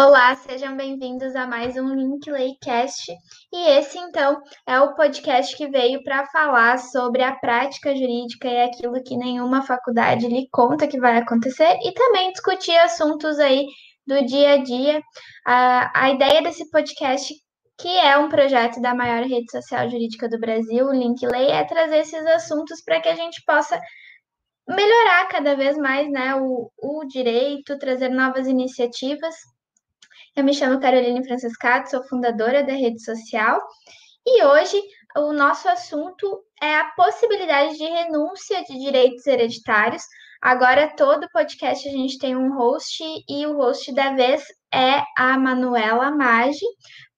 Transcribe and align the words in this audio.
Olá, 0.00 0.32
sejam 0.36 0.76
bem-vindos 0.76 1.34
a 1.34 1.44
mais 1.44 1.76
um 1.76 1.92
Linklaycast. 1.92 3.12
E 3.52 3.68
esse, 3.70 3.98
então, 3.98 4.40
é 4.64 4.78
o 4.78 4.94
podcast 4.94 5.56
que 5.56 5.66
veio 5.66 6.04
para 6.04 6.24
falar 6.26 6.78
sobre 6.78 7.20
a 7.20 7.34
prática 7.34 7.92
jurídica 7.96 8.46
e 8.46 8.62
aquilo 8.62 9.02
que 9.02 9.16
nenhuma 9.16 9.60
faculdade 9.60 10.28
lhe 10.28 10.48
conta 10.52 10.86
que 10.86 11.00
vai 11.00 11.16
acontecer 11.18 11.76
e 11.82 11.90
também 11.94 12.30
discutir 12.30 12.76
assuntos 12.76 13.40
aí 13.40 13.66
do 14.06 14.24
dia 14.24 14.52
a 14.52 14.62
dia. 14.62 15.02
A, 15.44 16.10
ideia 16.10 16.42
desse 16.42 16.70
podcast, 16.70 17.34
que 17.76 17.88
é 17.88 18.16
um 18.18 18.28
projeto 18.28 18.80
da 18.80 18.94
maior 18.94 19.24
rede 19.24 19.50
social 19.50 19.90
jurídica 19.90 20.28
do 20.28 20.38
Brasil, 20.38 20.86
o 20.86 20.94
Linklay, 20.94 21.50
é 21.50 21.64
trazer 21.64 21.98
esses 21.98 22.24
assuntos 22.24 22.80
para 22.84 23.00
que 23.00 23.08
a 23.08 23.16
gente 23.16 23.42
possa 23.44 23.80
melhorar 24.68 25.26
cada 25.26 25.56
vez 25.56 25.76
mais 25.76 26.08
né, 26.08 26.36
o, 26.36 26.70
o 26.78 27.04
direito, 27.08 27.76
trazer 27.80 28.10
novas 28.10 28.46
iniciativas. 28.46 29.34
Eu 30.38 30.44
me 30.44 30.54
chamo 30.54 30.78
Caroline 30.78 31.26
Francescato, 31.26 31.90
sou 31.90 32.04
fundadora 32.04 32.62
da 32.62 32.72
rede 32.72 33.02
social 33.02 33.60
e 34.24 34.44
hoje 34.44 34.80
o 35.16 35.32
nosso 35.32 35.68
assunto 35.68 36.44
é 36.62 36.76
a 36.76 36.92
possibilidade 36.92 37.76
de 37.76 37.82
renúncia 37.82 38.62
de 38.62 38.78
direitos 38.78 39.26
hereditários. 39.26 40.04
Agora, 40.40 40.94
todo 40.94 41.28
podcast 41.32 41.88
a 41.88 41.90
gente 41.90 42.18
tem 42.18 42.36
um 42.36 42.56
host 42.56 43.02
e 43.28 43.46
o 43.46 43.56
host 43.56 43.92
da 43.92 44.14
vez 44.14 44.44
é 44.72 45.02
a 45.16 45.36
Manuela 45.36 46.12
Maggi. 46.12 46.64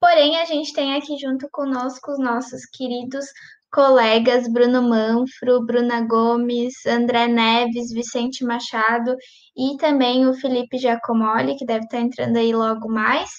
Porém, 0.00 0.38
a 0.38 0.46
gente 0.46 0.72
tem 0.72 0.94
aqui 0.94 1.18
junto 1.18 1.46
conosco 1.50 2.12
os 2.12 2.18
nossos 2.18 2.64
queridos 2.72 3.26
colegas 3.72 4.50
Bruno 4.52 4.82
Manfro, 4.82 5.64
Bruna 5.64 6.00
Gomes, 6.02 6.74
André 6.86 7.28
Neves, 7.28 7.92
Vicente 7.92 8.44
Machado 8.44 9.14
e 9.56 9.76
também 9.76 10.26
o 10.26 10.34
Felipe 10.34 10.78
Giacomoli, 10.78 11.56
que 11.56 11.64
deve 11.64 11.84
estar 11.84 12.00
entrando 12.00 12.36
aí 12.36 12.52
logo 12.52 12.88
mais. 12.88 13.30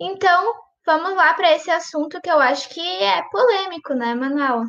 Então, 0.00 0.52
vamos 0.84 1.14
lá 1.14 1.34
para 1.34 1.54
esse 1.54 1.70
assunto 1.70 2.20
que 2.20 2.30
eu 2.30 2.40
acho 2.40 2.68
que 2.70 2.80
é 2.80 3.22
polêmico, 3.30 3.94
né, 3.94 4.14
Manuel? 4.14 4.64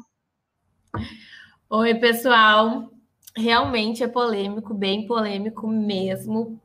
Oi, 1.70 1.96
pessoal. 1.96 2.90
Realmente 3.36 4.04
é 4.04 4.08
polêmico, 4.08 4.76
bem 4.76 5.08
polêmico 5.08 5.68
mesmo. 5.68 6.62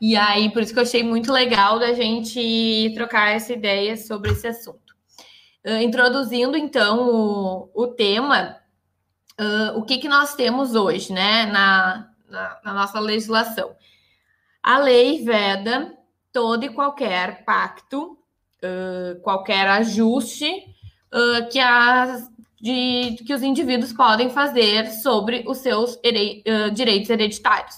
E 0.00 0.16
aí, 0.16 0.50
por 0.50 0.62
isso 0.62 0.72
que 0.72 0.78
eu 0.78 0.82
achei 0.82 1.04
muito 1.04 1.30
legal 1.30 1.78
da 1.78 1.92
gente 1.92 2.90
trocar 2.94 3.28
essa 3.28 3.52
ideia 3.52 3.96
sobre 3.96 4.32
esse 4.32 4.48
assunto. 4.48 4.89
Uh, 5.66 5.82
introduzindo 5.82 6.56
então 6.56 7.06
o, 7.06 7.70
o 7.74 7.86
tema, 7.88 8.56
uh, 9.38 9.78
o 9.78 9.82
que, 9.82 9.98
que 9.98 10.08
nós 10.08 10.34
temos 10.34 10.74
hoje, 10.74 11.12
né, 11.12 11.44
na, 11.46 12.08
na, 12.30 12.60
na, 12.64 12.74
nossa 12.74 12.98
legislação. 12.98 13.76
A 14.62 14.78
lei 14.78 15.22
veda 15.22 15.94
todo 16.32 16.64
e 16.64 16.70
qualquer 16.70 17.44
pacto, 17.44 18.18
uh, 18.64 19.20
qualquer 19.20 19.68
ajuste 19.68 20.50
que, 21.50 21.58
as, 21.58 22.30
de, 22.60 23.16
que 23.26 23.34
os 23.34 23.42
indivíduos 23.42 23.92
podem 23.92 24.30
fazer 24.30 24.88
sobre 24.92 25.42
os 25.44 25.58
seus 25.58 25.98
direitos 26.72 27.10
hereditários. 27.10 27.74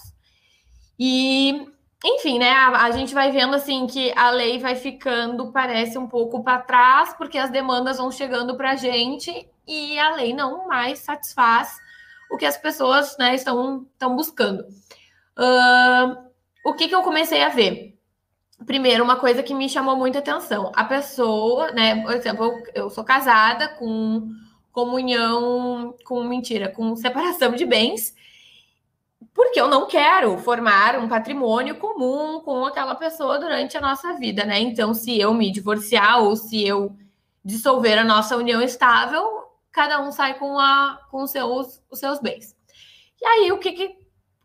E 0.99 1.72
enfim, 2.03 2.37
né? 2.37 2.49
A, 2.51 2.83
a, 2.83 2.91
gente 2.91 3.13
vai 3.13 3.31
vendo 3.31 3.55
assim 3.55 3.87
que 3.87 4.11
a 4.15 4.29
lei 4.29 4.59
vai 4.59 4.75
ficando, 4.75 5.51
parece 5.51 5.97
um 5.97 6.07
pouco 6.07 6.43
para 6.43 6.61
trás, 6.61 7.13
porque 7.13 7.37
as 7.37 7.49
demandas 7.49 7.97
vão 7.97 8.11
chegando 8.11 8.57
para 8.57 8.71
a 8.71 8.75
gente 8.75 9.49
e 9.65 9.97
a 9.97 10.15
lei 10.15 10.33
não 10.33 10.67
mais 10.67 10.99
satisfaz 10.99 11.77
o 12.29 12.37
que 12.37 12.45
as 12.45 12.57
pessoas 12.57 13.15
né, 13.17 13.35
estão, 13.35 13.87
estão 13.93 14.15
buscando. 14.15 14.63
Uh, 15.37 16.17
o 16.65 16.73
que, 16.73 16.87
que 16.87 16.95
eu 16.95 17.03
comecei 17.03 17.41
a 17.41 17.49
ver? 17.49 17.97
Primeiro, 18.65 19.03
uma 19.03 19.15
coisa 19.15 19.43
que 19.43 19.53
me 19.53 19.69
chamou 19.69 19.95
muita 19.95 20.19
atenção. 20.19 20.71
A 20.75 20.83
pessoa, 20.83 21.71
né? 21.71 22.01
Por 22.01 22.13
exemplo, 22.13 22.45
eu, 22.45 22.83
eu 22.83 22.89
sou 22.89 23.03
casada 23.03 23.69
com 23.69 24.29
comunhão, 24.71 25.95
com 26.05 26.23
mentira, 26.23 26.69
com 26.69 26.95
separação 26.95 27.53
de 27.53 27.65
bens 27.65 28.13
porque 29.33 29.59
eu 29.59 29.67
não 29.67 29.87
quero 29.87 30.37
formar 30.37 30.97
um 30.97 31.07
patrimônio 31.07 31.75
comum 31.75 32.39
com 32.41 32.65
aquela 32.65 32.95
pessoa 32.95 33.39
durante 33.39 33.77
a 33.77 33.81
nossa 33.81 34.13
vida, 34.13 34.45
né? 34.45 34.59
Então, 34.59 34.93
se 34.93 35.19
eu 35.19 35.33
me 35.33 35.51
divorciar 35.51 36.23
ou 36.23 36.35
se 36.35 36.65
eu 36.65 36.95
dissolver 37.43 37.97
a 37.97 38.03
nossa 38.03 38.37
união 38.37 38.61
estável, 38.61 39.43
cada 39.71 40.01
um 40.01 40.11
sai 40.11 40.35
com, 40.35 40.57
a, 40.57 40.99
com 41.11 41.27
seus, 41.27 41.81
os 41.89 41.99
seus 41.99 42.19
bens. 42.19 42.55
E 43.21 43.25
aí, 43.25 43.51
o 43.51 43.57
que, 43.57 43.71
que 43.73 43.97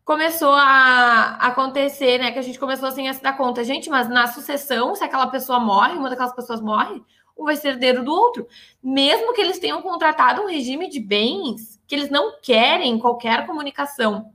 começou 0.04 0.52
a 0.52 1.36
acontecer, 1.40 2.18
né? 2.18 2.32
Que 2.32 2.38
a 2.38 2.42
gente 2.42 2.58
começou 2.58 2.88
assim 2.88 3.08
a 3.08 3.14
se 3.14 3.22
dar 3.22 3.36
conta, 3.36 3.62
gente, 3.62 3.90
mas 3.90 4.08
na 4.08 4.26
sucessão, 4.26 4.94
se 4.94 5.04
aquela 5.04 5.26
pessoa 5.26 5.60
morre, 5.60 5.94
uma 5.94 6.10
daquelas 6.10 6.34
pessoas 6.34 6.60
morre, 6.60 7.02
um 7.36 7.44
vai 7.44 7.56
ser 7.56 7.68
herdeiro 7.68 8.02
do 8.04 8.12
outro. 8.12 8.48
Mesmo 8.82 9.32
que 9.32 9.40
eles 9.40 9.58
tenham 9.58 9.80
contratado 9.80 10.42
um 10.42 10.46
regime 10.46 10.88
de 10.88 10.98
bens 10.98 11.78
que 11.86 11.94
eles 11.94 12.10
não 12.10 12.40
querem 12.42 12.98
qualquer 12.98 13.46
comunicação 13.46 14.32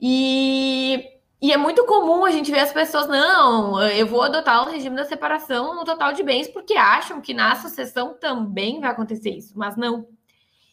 e, 0.00 1.04
e 1.40 1.52
é 1.52 1.56
muito 1.56 1.84
comum 1.86 2.24
a 2.24 2.30
gente 2.30 2.50
ver 2.50 2.60
as 2.60 2.72
pessoas, 2.72 3.08
não, 3.08 3.80
eu 3.88 4.06
vou 4.06 4.22
adotar 4.22 4.66
o 4.66 4.70
regime 4.70 4.96
da 4.96 5.04
separação 5.04 5.74
no 5.74 5.84
total 5.84 6.12
de 6.12 6.22
bens, 6.22 6.48
porque 6.48 6.74
acham 6.74 7.20
que 7.20 7.32
na 7.32 7.56
sucessão 7.56 8.14
também 8.14 8.80
vai 8.80 8.90
acontecer 8.90 9.30
isso, 9.30 9.52
mas 9.56 9.76
não. 9.76 10.06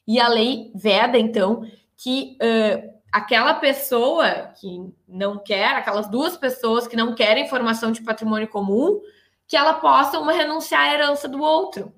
E 0.06 0.20
a 0.20 0.28
lei 0.28 0.72
veda, 0.76 1.18
então, 1.18 1.66
que 1.98 2.38
uh, 2.42 2.94
aquela 3.12 3.54
pessoa 3.54 4.54
que 4.60 4.92
não 5.08 5.38
quer, 5.38 5.76
aquelas 5.76 6.10
duas 6.10 6.36
pessoas 6.36 6.88
que 6.88 6.98
não 6.98 7.16
querem 7.16 7.48
formação 7.48 7.92
de 7.92 8.02
patrimônio 8.02 8.50
comum, 8.50 9.00
que 9.48 9.56
ela 9.56 9.76
possa 9.76 10.20
uma 10.20 10.34
renunciar 10.34 10.82
à 10.82 10.94
herança 10.94 11.28
do 11.30 11.42
outro. 11.42 11.94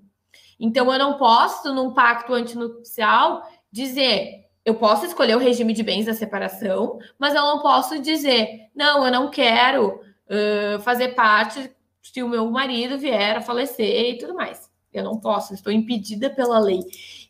Então, 0.59 0.91
eu 0.91 0.99
não 0.99 1.17
posso, 1.17 1.73
num 1.73 1.93
pacto 1.93 2.33
antinupcial, 2.33 3.43
dizer 3.71 4.44
eu 4.65 4.73
posso 4.73 5.05
escolher 5.05 5.35
o 5.35 5.39
regime 5.39 5.73
de 5.73 5.83
bens 5.83 6.07
da 6.07 6.13
separação, 6.13 6.97
mas 7.19 7.35
eu 7.35 7.41
não 7.41 7.61
posso 7.61 8.01
dizer, 8.01 8.69
não, 8.75 9.05
eu 9.05 9.11
não 9.11 9.29
quero 9.29 10.01
uh, 10.27 10.79
fazer 10.81 11.09
parte 11.09 11.71
se 12.01 12.23
o 12.23 12.27
meu 12.27 12.49
marido 12.49 12.97
vier 12.97 13.37
a 13.37 13.41
falecer 13.41 14.15
e 14.15 14.17
tudo 14.17 14.33
mais. 14.33 14.69
Eu 14.91 15.03
não 15.03 15.19
posso, 15.19 15.53
estou 15.53 15.71
impedida 15.71 16.29
pela 16.29 16.57
lei. 16.57 16.79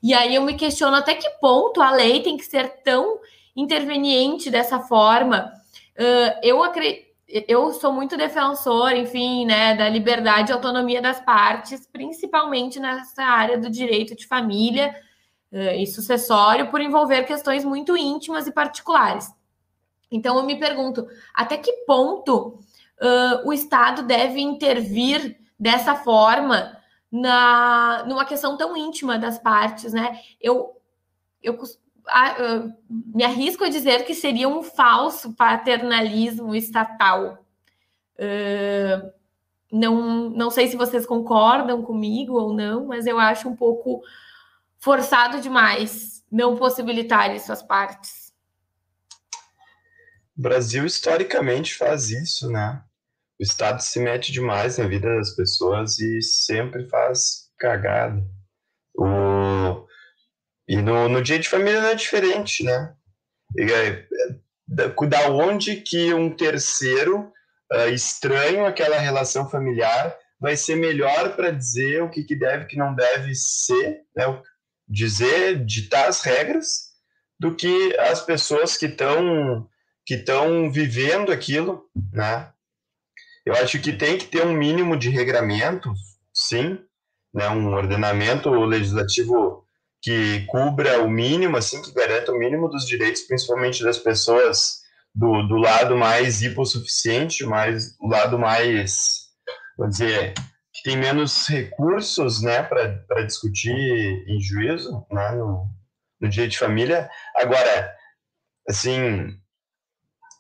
E 0.02 0.14
aí 0.14 0.36
eu 0.36 0.44
me 0.44 0.54
questiono 0.54 0.96
até 0.96 1.16
que 1.16 1.30
ponto 1.42 1.82
a 1.82 1.92
lei 1.92 2.22
tem 2.22 2.38
que 2.38 2.46
ser 2.46 2.82
tão 2.84 3.20
interveniente 3.56 4.50
dessa 4.50 4.80
forma. 4.80 5.52
Uh, 5.98 6.40
eu 6.42 6.64
eu 7.48 7.74
sou 7.74 7.92
muito 7.92 8.16
defensor, 8.16 8.92
enfim, 8.94 9.46
né, 9.46 9.76
da 9.76 9.90
liberdade 9.90 10.52
e 10.52 10.54
autonomia 10.54 11.02
das 11.02 11.20
partes, 11.20 11.88
principalmente 11.92 12.80
nessa 12.80 13.24
área 13.24 13.58
do 13.58 13.70
direito 13.70 14.16
de 14.16 14.28
família, 14.28 14.96
e 15.56 15.88
sucessório 15.88 16.70
por 16.70 16.82
envolver 16.82 17.24
questões 17.24 17.64
muito 17.64 17.96
íntimas 17.96 18.48
e 18.48 18.52
particulares. 18.52 19.34
Então, 20.12 20.38
eu 20.38 20.44
me 20.44 20.58
pergunto, 20.60 21.08
até 21.34 21.58
que 21.58 21.72
ponto 21.86 22.60
uh, 23.02 23.48
o 23.48 23.54
Estado 23.54 24.04
deve 24.04 24.40
intervir 24.42 25.38
dessa 25.60 25.96
forma 25.96 26.78
na, 27.12 28.04
numa 28.08 28.26
questão 28.26 28.58
tão 28.58 28.76
íntima 28.76 29.18
das 29.18 29.40
partes, 29.40 29.94
né? 29.94 30.20
Eu, 30.40 30.78
eu 31.42 31.58
me 32.90 33.24
arrisco 33.24 33.64
a 33.64 33.70
dizer 33.70 34.06
que 34.06 34.14
seria 34.14 34.48
um 34.48 34.62
falso 34.62 35.34
paternalismo 35.34 36.56
estatal. 36.56 37.40
Uh, 38.18 39.12
não, 39.72 40.30
não 40.30 40.50
sei 40.50 40.68
se 40.68 40.78
vocês 40.78 41.06
concordam 41.06 41.82
comigo 41.82 42.40
ou 42.40 42.54
não, 42.54 42.86
mas 42.86 43.08
eu 43.08 43.18
acho 43.18 43.50
um 43.50 43.56
pouco 43.56 44.02
forçado 44.86 45.42
demais 45.42 46.24
não 46.32 46.56
possibilitar 46.56 47.32
essas 47.32 47.64
partes. 47.64 48.32
O 50.38 50.42
Brasil 50.44 50.86
historicamente 50.86 51.74
faz 51.74 52.12
isso, 52.12 52.52
né? 52.52 52.84
O 53.40 53.44
Estado 53.44 53.82
se 53.82 54.00
mete 54.00 54.32
demais 54.32 54.78
na 54.78 54.88
vida 54.88 55.14
das 55.16 55.36
pessoas 55.36 55.98
e 55.98 56.22
sempre 56.22 56.88
faz 56.88 57.50
cagada. 57.58 58.24
O... 58.96 59.88
E 60.68 60.78
no, 60.78 61.10
no 61.10 61.22
dia 61.24 61.40
de 61.40 61.50
família 61.50 61.82
não 61.82 61.90
é 61.90 61.96
diferente, 61.96 62.64
né? 62.64 62.96
É, 63.58 64.06
da 64.68 65.30
onde 65.32 65.78
que 65.78 66.14
um 66.14 66.36
terceiro 66.36 67.32
uh, 67.74 67.90
estranho 67.90 68.66
aquela 68.66 69.00
relação 69.00 69.50
familiar 69.50 70.16
vai 70.40 70.56
ser 70.56 70.76
melhor 70.76 71.36
para 71.36 71.50
dizer 71.50 72.04
o 72.04 72.10
que, 72.10 72.24
que 72.24 72.36
deve 72.36 72.66
e 72.66 72.68
que 72.68 72.78
não 72.78 72.94
deve 72.94 73.34
ser, 73.34 74.02
né? 74.16 74.26
Dizer, 74.88 75.66
ditar 75.66 76.08
as 76.08 76.22
regras, 76.22 76.86
do 77.40 77.56
que 77.56 77.96
as 78.00 78.22
pessoas 78.22 78.78
que 78.78 78.86
estão 78.86 79.68
que 80.06 80.16
estão 80.16 80.72
vivendo 80.72 81.32
aquilo, 81.32 81.90
né? 82.14 82.52
Eu 83.44 83.54
acho 83.56 83.80
que 83.80 83.92
tem 83.92 84.18
que 84.18 84.28
ter 84.28 84.46
um 84.46 84.54
mínimo 84.54 84.96
de 84.96 85.10
regramento, 85.10 85.92
sim, 86.32 86.78
né? 87.34 87.50
Um 87.50 87.74
ordenamento 87.74 88.50
legislativo 88.52 89.66
que 90.02 90.46
cubra 90.46 91.02
o 91.02 91.10
mínimo, 91.10 91.58
assim, 91.58 91.82
que 91.82 91.92
garanta 91.92 92.32
o 92.32 92.38
mínimo 92.38 92.70
dos 92.70 92.86
direitos, 92.86 93.24
principalmente 93.24 93.84
das 93.84 93.98
pessoas 93.98 94.82
do, 95.14 95.42
do 95.48 95.56
lado 95.56 95.98
mais 95.98 96.44
hipossuficiente, 96.44 97.44
mais 97.44 97.96
o 98.00 98.08
lado 98.08 98.38
mais, 98.38 99.30
vou 99.76 99.88
dizer, 99.88 100.36
que 100.76 100.84
tem 100.84 100.98
menos 100.98 101.48
recursos, 101.48 102.42
né, 102.42 102.62
para 102.62 103.24
discutir 103.26 103.72
em 103.72 104.42
juízo, 104.42 105.06
né, 105.10 105.32
no, 105.32 105.70
no 106.20 106.28
direito 106.30 106.52
de 106.52 106.60
família. 106.60 107.10
Agora, 107.34 107.96
assim, 108.68 109.34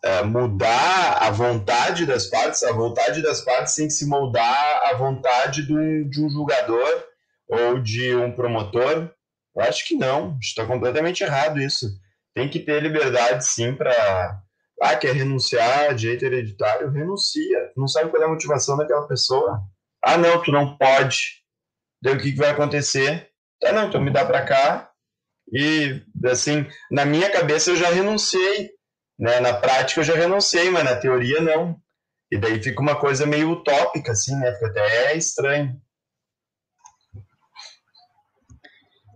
é, 0.03 0.23
mudar 0.23 1.19
a 1.21 1.31
vontade 1.31 2.05
das 2.05 2.27
partes, 2.27 2.63
a 2.63 2.73
vontade 2.73 3.21
das 3.21 3.41
partes 3.41 3.75
tem 3.75 3.87
que 3.87 3.93
se 3.93 4.05
moldar 4.05 4.81
à 4.83 4.93
vontade 4.95 5.65
de 5.65 5.73
um, 5.73 6.09
de 6.09 6.21
um 6.21 6.29
julgador 6.29 7.03
ou 7.47 7.79
de 7.81 8.13
um 8.13 8.35
promotor. 8.35 9.09
Eu 9.55 9.61
acho 9.63 9.87
que 9.87 9.95
não, 9.95 10.37
está 10.41 10.65
completamente 10.65 11.23
errado 11.23 11.61
isso. 11.61 11.87
Tem 12.33 12.49
que 12.49 12.59
ter 12.59 12.83
liberdade, 12.83 13.47
sim, 13.47 13.73
para. 13.73 14.41
Ah, 14.81 14.95
quer 14.97 15.15
renunciar 15.15 15.91
a 15.91 15.93
direito 15.93 16.25
hereditário? 16.25 16.91
Renuncia. 16.91 17.71
Não 17.77 17.87
sabe 17.87 18.09
qual 18.09 18.21
é 18.21 18.25
a 18.25 18.29
motivação 18.29 18.75
daquela 18.75 19.07
pessoa. 19.07 19.63
Ah, 20.05 20.17
não, 20.17 20.41
tu 20.43 20.51
não 20.51 20.77
pode. 20.77 21.41
Daí 22.01 22.13
o 22.13 22.21
que, 22.21 22.31
que 22.31 22.37
vai 22.37 22.51
acontecer? 22.51 23.31
Tá, 23.59 23.71
não, 23.71 23.87
então 23.87 23.99
me 23.99 24.11
dá 24.11 24.23
para 24.23 24.45
cá, 24.45 24.91
e, 25.51 26.03
assim, 26.25 26.67
na 26.91 27.05
minha 27.05 27.31
cabeça 27.31 27.71
eu 27.71 27.75
já 27.75 27.89
renunciei, 27.89 28.71
né? 29.17 29.39
Na 29.39 29.53
prática 29.53 30.01
eu 30.01 30.03
já 30.03 30.15
renunciei, 30.15 30.69
mas 30.69 30.83
na 30.83 30.95
teoria 30.95 31.41
não. 31.41 31.79
E 32.31 32.37
daí 32.37 32.61
fica 32.61 32.81
uma 32.81 32.99
coisa 32.99 33.25
meio 33.25 33.51
utópica, 33.51 34.11
assim, 34.11 34.35
né? 34.35 34.53
Fica 34.53 34.67
até 34.67 35.15
estranho. 35.15 35.79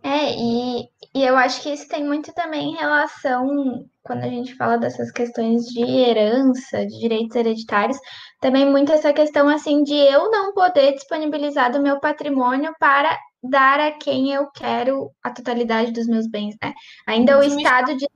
É, 0.04 0.34
e, 0.34 0.90
e 1.20 1.26
eu 1.26 1.36
acho 1.36 1.62
que 1.62 1.70
isso 1.70 1.86
tem 1.90 2.02
muito 2.02 2.34
também 2.34 2.70
em 2.70 2.76
relação, 2.78 3.86
quando 4.02 4.24
a 4.24 4.30
gente 4.30 4.56
fala 4.56 4.78
dessas 4.78 5.12
questões 5.12 5.66
de 5.66 5.82
herança, 5.82 6.86
de 6.86 6.98
direitos 6.98 7.36
hereditários, 7.36 7.98
também 8.40 8.66
muito 8.66 8.94
essa 8.94 9.12
questão, 9.12 9.50
assim, 9.50 9.84
de 9.84 9.94
eu 9.94 10.32
não 10.32 10.54
poder 10.54 10.94
disponibilizar 10.94 11.74
do 11.74 11.82
meu 11.82 12.00
patrimônio 12.00 12.74
para 12.80 13.20
dar 13.44 13.82
a 13.82 13.92
quem 13.92 14.32
eu 14.32 14.50
quero 14.52 15.12
a 15.22 15.30
totalidade 15.30 15.92
dos 15.92 16.08
meus 16.08 16.26
bens, 16.26 16.56
né? 16.64 16.74
Ainda 17.06 17.38
o 17.38 17.44
estado 17.44 17.98
de 17.98 18.08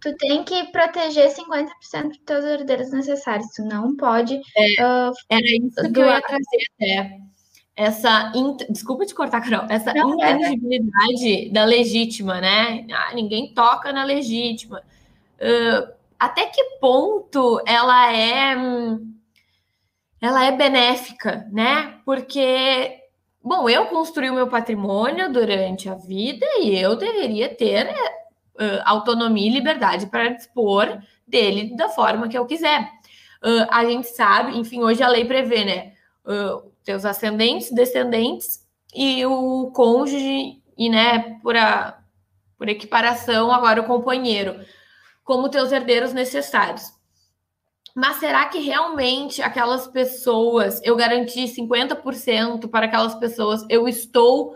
tu 0.00 0.16
tem 0.16 0.42
que 0.42 0.72
proteger 0.72 1.32
50% 1.32 2.08
dos 2.08 2.18
teus 2.26 2.44
herdeiros 2.44 2.90
necessários, 2.90 3.46
tu 3.54 3.62
não 3.62 3.94
pode 3.94 4.40
é, 4.56 4.84
uh, 4.84 5.12
era 5.30 5.40
isso 5.40 5.92
que 5.92 6.00
eu 6.00 6.06
ia 6.06 6.20
trazer 6.20 6.58
até 6.80 7.18
essa 7.74 8.32
desculpa 8.68 9.06
te 9.06 9.14
cortar, 9.14 9.40
Carol, 9.40 9.66
essa 9.68 9.94
não, 9.94 10.14
intangibilidade 10.14 11.46
é. 11.46 11.50
da 11.50 11.64
legítima, 11.64 12.40
né? 12.40 12.86
Ah, 12.92 13.14
ninguém 13.14 13.52
toca 13.54 13.92
na 13.92 14.04
legítima. 14.04 14.82
Uh, 15.40 15.92
até 16.18 16.46
que 16.46 16.62
ponto 16.80 17.60
ela 17.66 18.12
é 18.12 18.54
ela 20.20 20.44
é 20.44 20.52
benéfica, 20.52 21.48
né? 21.50 21.98
Porque 22.04 23.02
Bom, 23.44 23.68
eu 23.68 23.86
construí 23.86 24.30
o 24.30 24.34
meu 24.34 24.46
patrimônio 24.46 25.32
durante 25.32 25.88
a 25.88 25.94
vida 25.96 26.46
e 26.60 26.78
eu 26.78 26.94
deveria 26.94 27.52
ter 27.52 27.88
uh, 27.90 28.82
autonomia 28.84 29.48
e 29.48 29.52
liberdade 29.52 30.06
para 30.06 30.28
dispor 30.28 31.00
dele 31.26 31.76
da 31.76 31.88
forma 31.88 32.28
que 32.28 32.38
eu 32.38 32.46
quiser. 32.46 32.88
Uh, 33.42 33.66
a 33.68 33.84
gente 33.84 34.06
sabe, 34.06 34.56
enfim, 34.56 34.84
hoje 34.84 35.02
a 35.02 35.08
lei 35.08 35.24
prevê, 35.24 35.64
né? 35.64 35.92
Uh, 36.24 36.71
teus 36.84 37.04
ascendentes, 37.04 37.70
descendentes 37.70 38.66
e 38.94 39.24
o 39.24 39.70
cônjuge, 39.72 40.62
e 40.76 40.88
né, 40.90 41.38
por, 41.42 41.56
a, 41.56 41.98
por 42.58 42.68
equiparação, 42.68 43.50
agora 43.50 43.80
o 43.80 43.86
companheiro, 43.86 44.60
como 45.24 45.48
teus 45.48 45.72
herdeiros 45.72 46.12
necessários. 46.12 46.92
Mas 47.94 48.16
será 48.16 48.46
que 48.46 48.58
realmente 48.58 49.42
aquelas 49.42 49.86
pessoas, 49.86 50.80
eu 50.82 50.96
garanti 50.96 51.44
50% 51.44 52.68
para 52.68 52.86
aquelas 52.86 53.14
pessoas, 53.14 53.64
eu 53.68 53.86
estou 53.86 54.54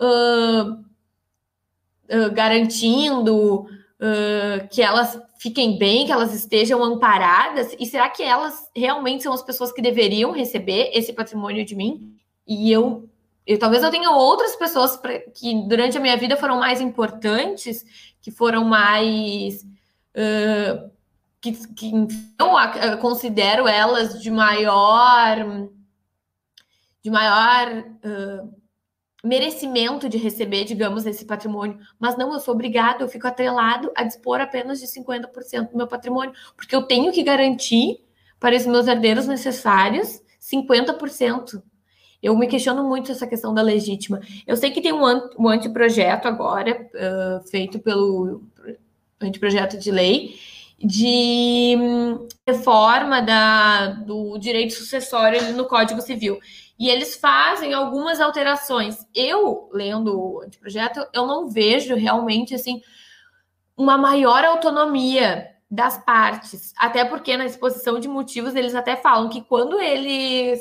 uh, 0.00 0.72
uh, 0.72 2.30
garantindo 2.32 3.62
uh, 3.62 4.68
que 4.70 4.82
elas 4.82 5.20
fiquem 5.38 5.78
bem, 5.78 6.06
que 6.06 6.12
elas 6.12 6.34
estejam 6.34 6.82
amparadas? 6.82 7.74
E 7.78 7.86
será 7.86 8.08
que 8.08 8.22
elas 8.22 8.70
realmente 8.74 9.22
são 9.22 9.32
as 9.32 9.42
pessoas 9.42 9.72
que 9.72 9.82
deveriam 9.82 10.32
receber 10.32 10.90
esse 10.92 11.12
patrimônio 11.12 11.64
de 11.64 11.74
mim? 11.74 12.16
E 12.46 12.70
eu, 12.70 13.08
eu 13.46 13.58
talvez 13.58 13.82
eu 13.82 13.90
tenha 13.90 14.10
outras 14.10 14.56
pessoas 14.56 14.96
pra, 14.96 15.18
que 15.18 15.54
durante 15.68 15.96
a 15.96 16.00
minha 16.00 16.16
vida 16.16 16.36
foram 16.36 16.58
mais 16.58 16.80
importantes, 16.80 17.84
que 18.20 18.30
foram 18.30 18.64
mais. 18.64 19.62
Uh, 20.14 20.90
que, 21.40 21.52
que 21.74 21.92
eu 22.38 22.98
considero 22.98 23.68
elas 23.68 24.20
de 24.20 24.30
maior 24.30 25.68
de 27.06 27.10
maior 27.10 27.84
uh, 28.04 28.55
merecimento 29.26 30.08
de 30.08 30.16
receber, 30.16 30.64
digamos, 30.64 31.04
esse 31.04 31.24
patrimônio. 31.24 31.78
Mas 31.98 32.16
não, 32.16 32.32
eu 32.32 32.40
sou 32.40 32.54
obrigado, 32.54 33.02
eu 33.02 33.08
fico 33.08 33.26
atrelado 33.26 33.90
a 33.94 34.04
dispor 34.04 34.40
apenas 34.40 34.80
de 34.80 34.86
50% 34.86 35.70
do 35.70 35.76
meu 35.76 35.86
patrimônio, 35.86 36.32
porque 36.56 36.74
eu 36.74 36.82
tenho 36.82 37.12
que 37.12 37.22
garantir 37.22 38.00
para 38.38 38.56
os 38.56 38.66
meus 38.66 38.86
herdeiros 38.86 39.26
necessários 39.26 40.22
50%. 40.40 41.62
Eu 42.22 42.36
me 42.36 42.46
questiono 42.46 42.84
muito 42.84 43.12
essa 43.12 43.26
questão 43.26 43.52
da 43.52 43.62
legítima. 43.62 44.20
Eu 44.46 44.56
sei 44.56 44.70
que 44.70 44.80
tem 44.80 44.92
um, 44.92 45.48
anteprojeto 45.48 46.26
agora, 46.26 46.88
uh, 46.94 47.48
feito 47.48 47.78
pelo 47.78 48.42
anteprojeto 49.20 49.78
de 49.78 49.90
lei, 49.90 50.36
de 50.78 51.74
hum, 51.78 52.28
reforma 52.46 53.22
da, 53.22 53.88
do 53.88 54.38
direito 54.38 54.74
sucessório 54.74 55.52
no 55.52 55.66
Código 55.66 56.00
Civil. 56.00 56.38
E 56.78 56.88
eles 56.88 57.16
fazem 57.16 57.72
algumas 57.72 58.20
alterações. 58.20 59.06
Eu, 59.14 59.70
lendo 59.72 60.18
o 60.18 60.42
anteprojeto, 60.42 61.06
eu 61.12 61.26
não 61.26 61.48
vejo 61.48 61.94
realmente 61.94 62.54
assim 62.54 62.82
uma 63.76 63.96
maior 63.96 64.44
autonomia 64.44 65.48
das 65.70 65.98
partes. 66.04 66.72
Até 66.76 67.04
porque 67.04 67.36
na 67.36 67.46
exposição 67.46 67.98
de 67.98 68.08
motivos 68.08 68.54
eles 68.54 68.74
até 68.74 68.96
falam 68.96 69.28
que 69.28 69.42
quando 69.42 69.80
eles 69.80 70.60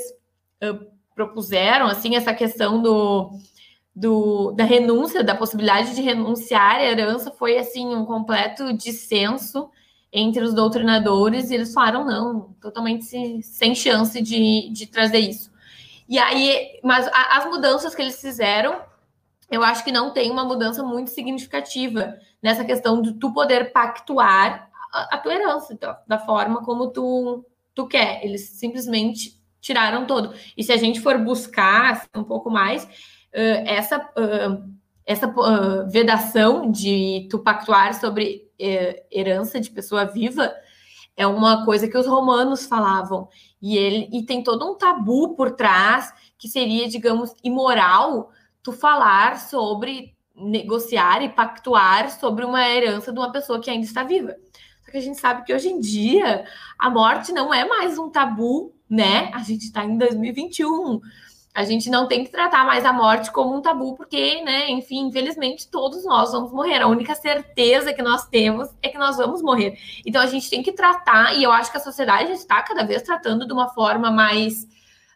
uh, 0.63 0.85
propuseram 1.13 1.87
assim 1.87 2.15
essa 2.15 2.33
questão 2.33 2.81
do, 2.81 3.31
do, 3.95 4.51
da 4.51 4.63
renúncia, 4.63 5.23
da 5.23 5.35
possibilidade 5.35 5.95
de 5.95 6.01
renunciar 6.01 6.77
à 6.77 6.83
herança, 6.83 7.31
foi 7.31 7.57
assim 7.57 7.95
um 7.95 8.05
completo 8.05 8.73
dissenso 8.73 9.69
entre 10.11 10.43
os 10.43 10.53
doutrinadores, 10.53 11.51
e 11.51 11.55
eles 11.55 11.73
falaram 11.73 12.05
não, 12.05 12.55
totalmente 12.61 13.43
sem 13.43 13.75
chance 13.75 14.21
de, 14.21 14.69
de 14.71 14.87
trazer 14.87 15.19
isso. 15.19 15.51
E 16.07 16.19
aí, 16.19 16.79
mas 16.83 17.07
a, 17.07 17.37
as 17.37 17.45
mudanças 17.45 17.95
que 17.95 18.01
eles 18.01 18.19
fizeram, 18.19 18.81
eu 19.49 19.63
acho 19.63 19.83
que 19.83 19.91
não 19.91 20.11
tem 20.11 20.31
uma 20.31 20.45
mudança 20.45 20.83
muito 20.83 21.09
significativa 21.09 22.17
nessa 22.41 22.63
questão 22.63 23.01
de 23.01 23.13
tu 23.13 23.33
poder 23.33 23.71
pactuar 23.71 24.69
a, 24.93 25.15
a 25.15 25.17
tua 25.17 25.33
herança 25.33 25.75
da, 25.75 26.01
da 26.07 26.19
forma 26.19 26.63
como 26.63 26.91
tu, 26.91 27.45
tu 27.73 27.87
quer. 27.87 28.23
Eles 28.23 28.49
simplesmente 28.51 29.39
tiraram 29.59 30.05
todo. 30.05 30.33
E 30.55 30.63
se 30.63 30.71
a 30.71 30.77
gente 30.77 30.99
for 30.99 31.17
buscar 31.17 31.93
assim, 31.93 32.07
um 32.15 32.23
pouco 32.23 32.51
mais, 32.51 32.83
uh, 32.83 33.65
essa, 33.65 33.97
uh, 33.97 34.73
essa 35.05 35.27
uh, 35.27 35.89
vedação 35.89 36.71
de 36.71 37.27
tu 37.31 37.39
pactuar 37.39 37.99
sobre 37.99 38.45
herança 39.11 39.59
de 39.59 39.69
pessoa 39.69 40.05
viva 40.05 40.55
é 41.17 41.25
uma 41.25 41.63
coisa 41.65 41.87
que 41.87 41.97
os 41.97 42.07
romanos 42.07 42.65
falavam. 42.65 43.27
E 43.61 43.77
ele 43.77 44.09
e 44.11 44.23
tem 44.23 44.43
todo 44.43 44.69
um 44.69 44.77
tabu 44.77 45.35
por 45.35 45.51
trás 45.51 46.13
que 46.37 46.47
seria, 46.47 46.87
digamos, 46.87 47.33
imoral 47.43 48.31
tu 48.61 48.71
falar 48.71 49.39
sobre 49.39 50.15
negociar 50.35 51.23
e 51.23 51.29
pactuar 51.29 52.11
sobre 52.11 52.43
uma 52.43 52.67
herança 52.67 53.11
de 53.13 53.19
uma 53.19 53.31
pessoa 53.31 53.61
que 53.61 53.69
ainda 53.69 53.85
está 53.85 54.03
viva. 54.03 54.35
Só 54.83 54.91
que 54.91 54.97
a 54.97 55.01
gente 55.01 55.19
sabe 55.19 55.45
que 55.45 55.53
hoje 55.53 55.69
em 55.69 55.79
dia 55.79 56.45
a 56.77 56.89
morte 56.89 57.31
não 57.31 57.53
é 57.53 57.65
mais 57.65 57.97
um 57.97 58.09
tabu, 58.09 58.73
né? 58.89 59.31
A 59.33 59.39
gente 59.39 59.65
está 59.65 59.85
em 59.85 59.97
2021 59.97 60.99
a 61.55 61.63
gente 61.63 61.89
não 61.89 62.05
tem 62.05 62.25
que 62.25 62.29
tratar 62.29 62.65
mais 62.65 62.83
a 62.83 62.91
morte 62.91 63.31
como 63.31 63.55
um 63.55 63.61
tabu, 63.61 63.95
porque, 63.95 64.43
né, 64.43 64.69
enfim, 64.69 65.07
infelizmente 65.07 65.71
todos 65.71 66.03
nós 66.03 66.33
vamos 66.33 66.51
morrer. 66.51 66.81
A 66.81 66.87
única 66.87 67.15
certeza 67.15 67.93
que 67.93 68.01
nós 68.01 68.27
temos 68.27 68.67
é 68.83 68.89
que 68.89 68.97
nós 68.97 69.15
vamos 69.15 69.41
morrer. 69.41 69.79
Então 70.05 70.21
a 70.21 70.25
gente 70.25 70.49
tem 70.49 70.61
que 70.61 70.73
tratar, 70.73 71.33
e 71.33 71.43
eu 71.43 71.51
acho 71.53 71.71
que 71.71 71.77
a 71.77 71.79
sociedade 71.79 72.29
está 72.33 72.61
cada 72.61 72.83
vez 72.83 73.01
tratando 73.03 73.47
de 73.47 73.53
uma 73.53 73.69
forma 73.69 74.11
mais 74.11 74.63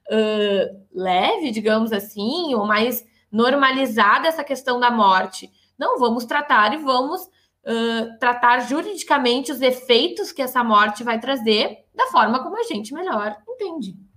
uh, 0.10 0.79
leve, 0.93 1.51
digamos 1.51 1.91
assim, 1.91 2.55
ou 2.55 2.65
mais 2.65 3.05
normalizada 3.29 4.29
essa 4.29 4.43
questão 4.43 4.79
da 4.79 4.89
morte. 4.89 5.51
Não, 5.77 6.00
vamos 6.00 6.24
tratar 6.24 6.74
e 6.74 6.77
vamos 6.77 7.22
uh, 7.22 8.17
tratar 8.17 8.60
juridicamente 8.60 9.51
os 9.51 9.60
efeitos 9.60 10.31
que 10.31 10.41
essa 10.41 10.63
morte 10.63 11.03
vai 11.03 11.19
trazer 11.19 11.79
da 11.93 12.08
forma 12.08 12.41
como 12.41 12.58
a 12.58 12.63
gente 12.63 12.93
melhor 12.93 13.36
entende. 13.46 14.09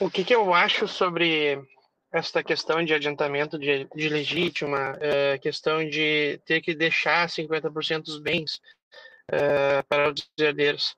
O 0.00 0.10
que, 0.10 0.24
que 0.24 0.34
eu 0.34 0.52
acho 0.52 0.88
sobre 0.88 1.58
esta 2.12 2.42
questão 2.44 2.84
de 2.84 2.94
adiantamento 2.94 3.58
de, 3.58 3.88
de 3.94 4.08
legítima, 4.08 4.96
é, 5.00 5.38
questão 5.38 5.88
de 5.88 6.40
ter 6.44 6.60
que 6.60 6.74
deixar 6.74 7.28
50% 7.28 8.02
dos 8.02 8.20
bens 8.20 8.60
é, 9.28 9.82
para 9.82 10.12
os 10.12 10.30
herdeiros. 10.38 10.96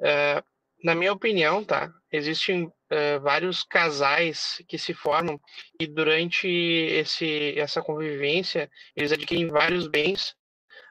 É, 0.00 0.42
na 0.84 0.94
minha 0.94 1.12
opinião, 1.12 1.64
tá? 1.64 1.90
Existem 2.12 2.70
é, 2.90 3.18
vários 3.18 3.64
casais 3.64 4.62
que 4.68 4.78
se 4.78 4.94
formam 4.94 5.40
e 5.80 5.86
durante 5.86 6.46
esse, 6.46 7.58
essa 7.58 7.82
convivência 7.82 8.70
eles 8.94 9.12
adquirem 9.12 9.48
vários 9.48 9.88
bens, 9.88 10.34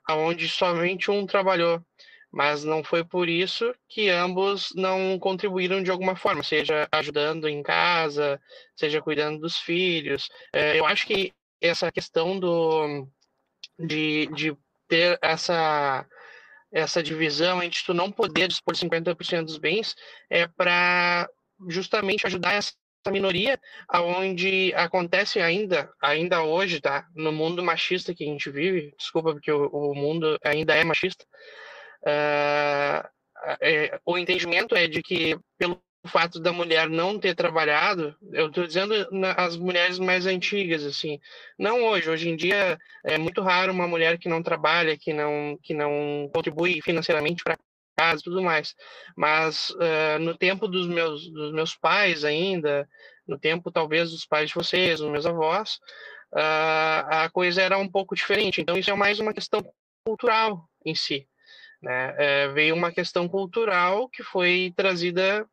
aonde 0.08 0.50
somente 0.50 1.12
um 1.12 1.26
trabalhou 1.26 1.84
mas 2.32 2.64
não 2.64 2.84
foi 2.84 3.04
por 3.04 3.30
isso 3.30 3.74
que 3.88 4.10
ambos 4.10 4.70
não 4.76 5.18
contribuíram 5.20 5.82
de 5.82 5.92
alguma 5.92 6.16
forma, 6.16 6.44
seja 6.44 6.88
ajudando 6.92 7.48
em 7.48 7.64
casa, 7.64 8.40
seja 8.76 9.02
cuidando 9.02 9.40
dos 9.40 9.58
filhos. 9.58 10.30
É, 10.54 10.80
eu 10.80 10.86
acho 10.86 11.08
que 11.08 11.34
essa 11.62 11.92
questão 11.92 12.40
do, 12.40 13.08
de, 13.80 14.28
de 14.28 14.58
ter 14.88 15.18
essa, 15.22 16.06
essa 16.72 17.02
divisão 17.02 17.62
entre 17.62 17.84
tu 17.84 17.94
não 17.94 18.12
poder 18.12 18.48
dispor 18.48 18.76
50% 18.76 19.44
dos 19.44 19.58
bens 19.58 19.96
é 20.30 20.48
para 20.48 21.30
justamente 21.68 22.26
ajudar 22.26 22.54
essa 22.54 22.74
minoria 23.10 23.60
aonde 23.88 24.74
acontece 24.76 25.40
ainda 25.40 25.90
ainda 26.02 26.44
hoje 26.44 26.82
tá 26.82 27.08
no 27.16 27.32
mundo 27.32 27.64
machista 27.64 28.14
que 28.14 28.24
a 28.24 28.28
gente 28.28 28.50
vive 28.50 28.94
desculpa 28.98 29.32
porque 29.32 29.50
o, 29.50 29.68
o 29.68 29.96
mundo 29.96 30.38
ainda 30.44 30.76
é 30.76 30.84
machista 30.84 31.26
Uh, 32.08 33.06
é, 33.60 34.00
o 34.06 34.18
entendimento 34.18 34.76
é 34.76 34.88
de 34.88 35.02
que, 35.04 35.38
pelo 35.58 35.82
fato 36.08 36.40
da 36.40 36.54
mulher 36.54 36.90
não 36.90 37.20
ter 37.20 37.36
trabalhado, 37.36 38.16
eu 38.32 38.48
estou 38.48 38.66
dizendo 38.66 38.94
as 39.36 39.58
mulheres 39.58 40.00
mais 40.00 40.26
antigas, 40.26 40.86
assim, 40.86 41.20
não 41.60 41.84
hoje. 41.84 42.10
Hoje 42.10 42.30
em 42.30 42.36
dia 42.36 42.78
é 43.04 43.18
muito 43.18 43.42
raro 43.42 43.74
uma 43.74 43.88
mulher 43.88 44.18
que 44.18 44.30
não 44.30 44.42
trabalha, 44.42 44.98
que 44.98 45.12
não, 45.12 45.58
que 45.62 45.74
não 45.74 46.30
contribui 46.34 46.82
financeiramente 46.82 47.44
para 47.44 47.58
casa, 47.98 48.22
tudo 48.24 48.42
mais. 48.42 48.74
Mas 49.16 49.70
uh, 49.72 50.20
no 50.20 50.38
tempo 50.38 50.68
dos 50.68 50.88
meus, 50.88 51.30
dos 51.32 51.52
meus 51.52 51.76
pais 51.76 52.24
ainda, 52.24 52.88
no 53.28 53.38
tempo 53.38 53.72
talvez 53.72 54.12
dos 54.12 54.26
pais 54.26 54.50
de 54.50 54.56
vocês, 54.56 55.00
dos 55.00 55.12
meus 55.12 55.26
avós, 55.26 55.76
uh, 56.34 57.04
a 57.10 57.30
coisa 57.34 57.62
era 57.62 57.78
um 57.78 57.90
pouco 57.90 58.16
diferente. 58.16 58.62
Então 58.62 58.78
isso 58.78 58.92
é 58.92 58.96
mais 58.96 59.20
uma 59.20 59.34
questão 59.34 59.62
cultural 60.06 60.64
em 60.86 60.96
si. 60.96 61.28
Né? 61.82 62.16
É, 62.18 62.48
veio 62.50 62.76
uma 62.76 62.92
questão 62.92 63.28
cultural 63.28 64.10
que 64.10 64.24
foi 64.24 64.74
trazida 64.76 65.48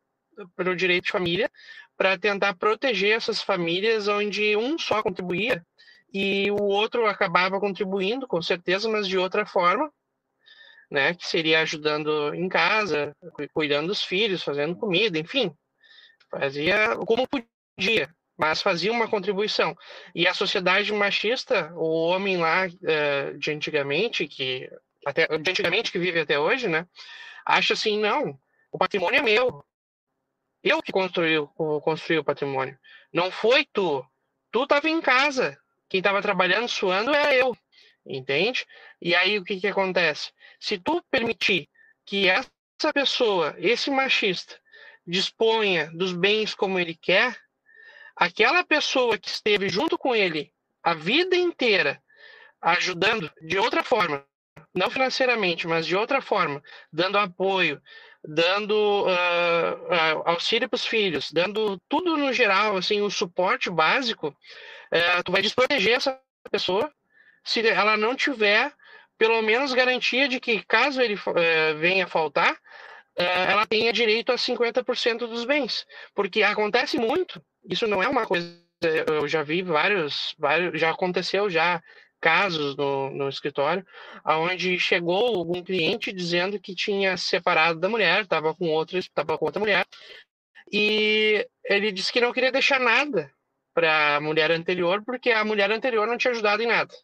pelo 0.57 0.75
direito 0.75 1.05
de 1.05 1.13
família 1.13 1.51
para 1.97 2.19
tentar 2.19 2.55
proteger 2.55 3.17
essas 3.17 3.41
famílias 3.41 4.09
onde 4.09 4.57
um 4.57 4.79
só 4.79 5.03
contribuía 5.03 5.65
e 6.13 6.51
o 6.51 6.63
outro 6.63 7.07
acabava 7.07 7.59
contribuindo, 7.59 8.27
com 8.27 8.41
certeza, 8.41 8.89
mas 8.89 9.09
de 9.09 9.19
outra 9.19 9.45
forma, 9.45 9.93
né? 10.91 11.15
Que 11.15 11.27
seria 11.27 11.61
ajudando 11.61 12.33
em 12.35 12.49
casa, 12.49 13.15
cuidando 13.53 13.89
dos 13.89 14.03
filhos, 14.03 14.43
fazendo 14.43 14.77
comida, 14.77 15.19
enfim, 15.19 15.53
fazia 16.31 16.97
como 17.05 17.27
podia, 17.27 18.15
mas 18.37 18.63
fazia 18.63 18.93
uma 18.93 19.09
contribuição. 19.09 19.77
E 20.15 20.27
a 20.27 20.35
sociedade 20.35 20.93
machista, 20.93 21.73
o 21.75 22.07
homem 22.07 22.37
lá 22.37 22.67
eh, 22.85 23.33
de 23.37 23.51
antigamente, 23.51 24.29
que 24.29 24.71
até, 25.05 25.27
de 25.27 25.51
antigamente 25.51 25.93
que 25.93 25.99
vive 25.99 26.21
até 26.21 26.39
hoje, 26.39 26.69
né? 26.69 26.87
Acha 27.45 27.75
assim, 27.75 27.99
não, 27.99 28.39
o 28.73 28.79
patrimônio 28.79 29.19
é 29.19 29.23
meu. 29.23 29.65
Eu 30.63 30.83
que 30.83 30.93
construí, 30.93 31.37
construí 31.83 32.19
o 32.19 32.25
patrimônio. 32.25 32.79
Não 33.13 33.31
foi 33.31 33.67
tu. 33.73 34.05
Tu 34.51 34.63
estava 34.63 34.89
em 34.89 35.01
casa. 35.01 35.59
Quem 35.89 35.99
estava 35.99 36.23
trabalhando, 36.23 36.69
suando, 36.69 37.15
era 37.15 37.35
eu. 37.35 37.57
Entende? 38.07 38.67
E 39.01 39.15
aí 39.15 39.39
o 39.39 39.45
que, 39.45 39.61
que 39.61 39.67
acontece? 39.67 40.33
Se 40.59 40.79
tu 40.79 41.03
permitir 41.11 41.69
que 42.07 42.29
essa 42.29 42.93
pessoa, 42.93 43.55
esse 43.59 43.91
machista, 43.91 44.59
disponha 45.07 45.91
dos 45.93 46.13
bens 46.13 46.55
como 46.55 46.79
ele 46.79 46.95
quer, 46.95 47.39
aquela 48.17 48.65
pessoa 48.65 49.19
que 49.19 49.29
esteve 49.29 49.69
junto 49.69 49.99
com 49.99 50.15
ele 50.15 50.53
a 50.83 50.95
vida 50.95 51.37
inteira, 51.37 52.03
ajudando 52.61 53.31
de 53.41 53.59
outra 53.59 53.83
forma, 53.83 54.27
não 54.75 54.91
financeiramente, 54.91 55.67
mas 55.67 55.87
de 55.87 55.97
outra 55.97 56.21
forma, 56.21 56.63
dando 56.93 57.17
apoio, 57.17 57.81
dando 58.27 59.07
uh, 59.07 60.23
auxílio 60.25 60.69
para 60.69 60.77
os 60.77 60.87
filhos, 60.87 61.31
dando 61.31 61.79
tudo 61.89 62.17
no 62.17 62.33
geral, 62.33 62.77
assim, 62.77 63.01
o 63.01 63.11
suporte 63.11 63.71
básico, 63.71 64.29
uh, 64.29 65.23
tu 65.25 65.31
vai 65.31 65.43
desproteger 65.43 65.95
essa 65.95 66.19
pessoa 66.51 66.91
se 67.45 67.67
ela 67.67 67.97
não 67.97 68.17
tiver 68.17 68.73
pelo 69.19 69.41
menos 69.43 69.73
garantia 69.73 70.27
de 70.27 70.41
que 70.41 70.65
caso 70.65 71.01
ele 71.01 71.15
uh, 71.15 71.79
venha 71.79 72.07
faltar, 72.07 72.57
ela 73.17 73.65
tenha 73.65 73.93
direito 73.93 74.33
a 74.33 74.35
50% 74.35 75.19
dos 75.19 75.45
bens. 75.45 75.87
Porque 76.17 76.43
acontece 76.43 76.99
muito, 76.99 77.41
isso 77.65 77.87
não 77.87 78.03
é 78.03 78.09
uma 78.09 78.27
coisa, 78.27 78.61
eu 79.07 79.29
já 79.29 79.45
vi 79.45 79.63
vários, 79.63 80.35
vários 80.37 80.81
já 80.81 80.91
aconteceu 80.91 81.49
já 81.49 81.81
casos 82.25 82.75
no, 82.75 83.11
no 83.11 83.29
escritório, 83.29 83.87
aonde 84.25 84.79
chegou 84.79 85.37
algum 85.37 85.63
cliente 85.63 86.11
dizendo 86.11 86.59
que 86.59 86.75
tinha 86.75 87.19
separado 87.19 87.79
da 87.79 87.87
mulher, 87.87 88.23
estava 88.23 88.55
com 88.55 88.71
outra, 88.71 88.99
estava 88.99 89.37
com 89.37 89.45
outra 89.45 89.61
mulher, 89.61 89.87
e 90.73 91.47
ele 91.67 91.93
disse 91.93 92.11
que 92.11 92.23
não 92.23 92.33
queria 92.33 92.51
deixar 92.51 92.81
nada 92.81 93.31
para 93.75 94.17
a 94.17 94.21
mulher 94.23 94.51
anterior, 94.51 95.03
porque 95.05 95.33
a 95.33 95.45
mulher 95.45 95.71
anterior 95.71 96.07
não 96.07 96.17
tinha 96.17 96.31
ajudado 96.31 96.63
em 96.63 96.67
nada. 96.67 96.95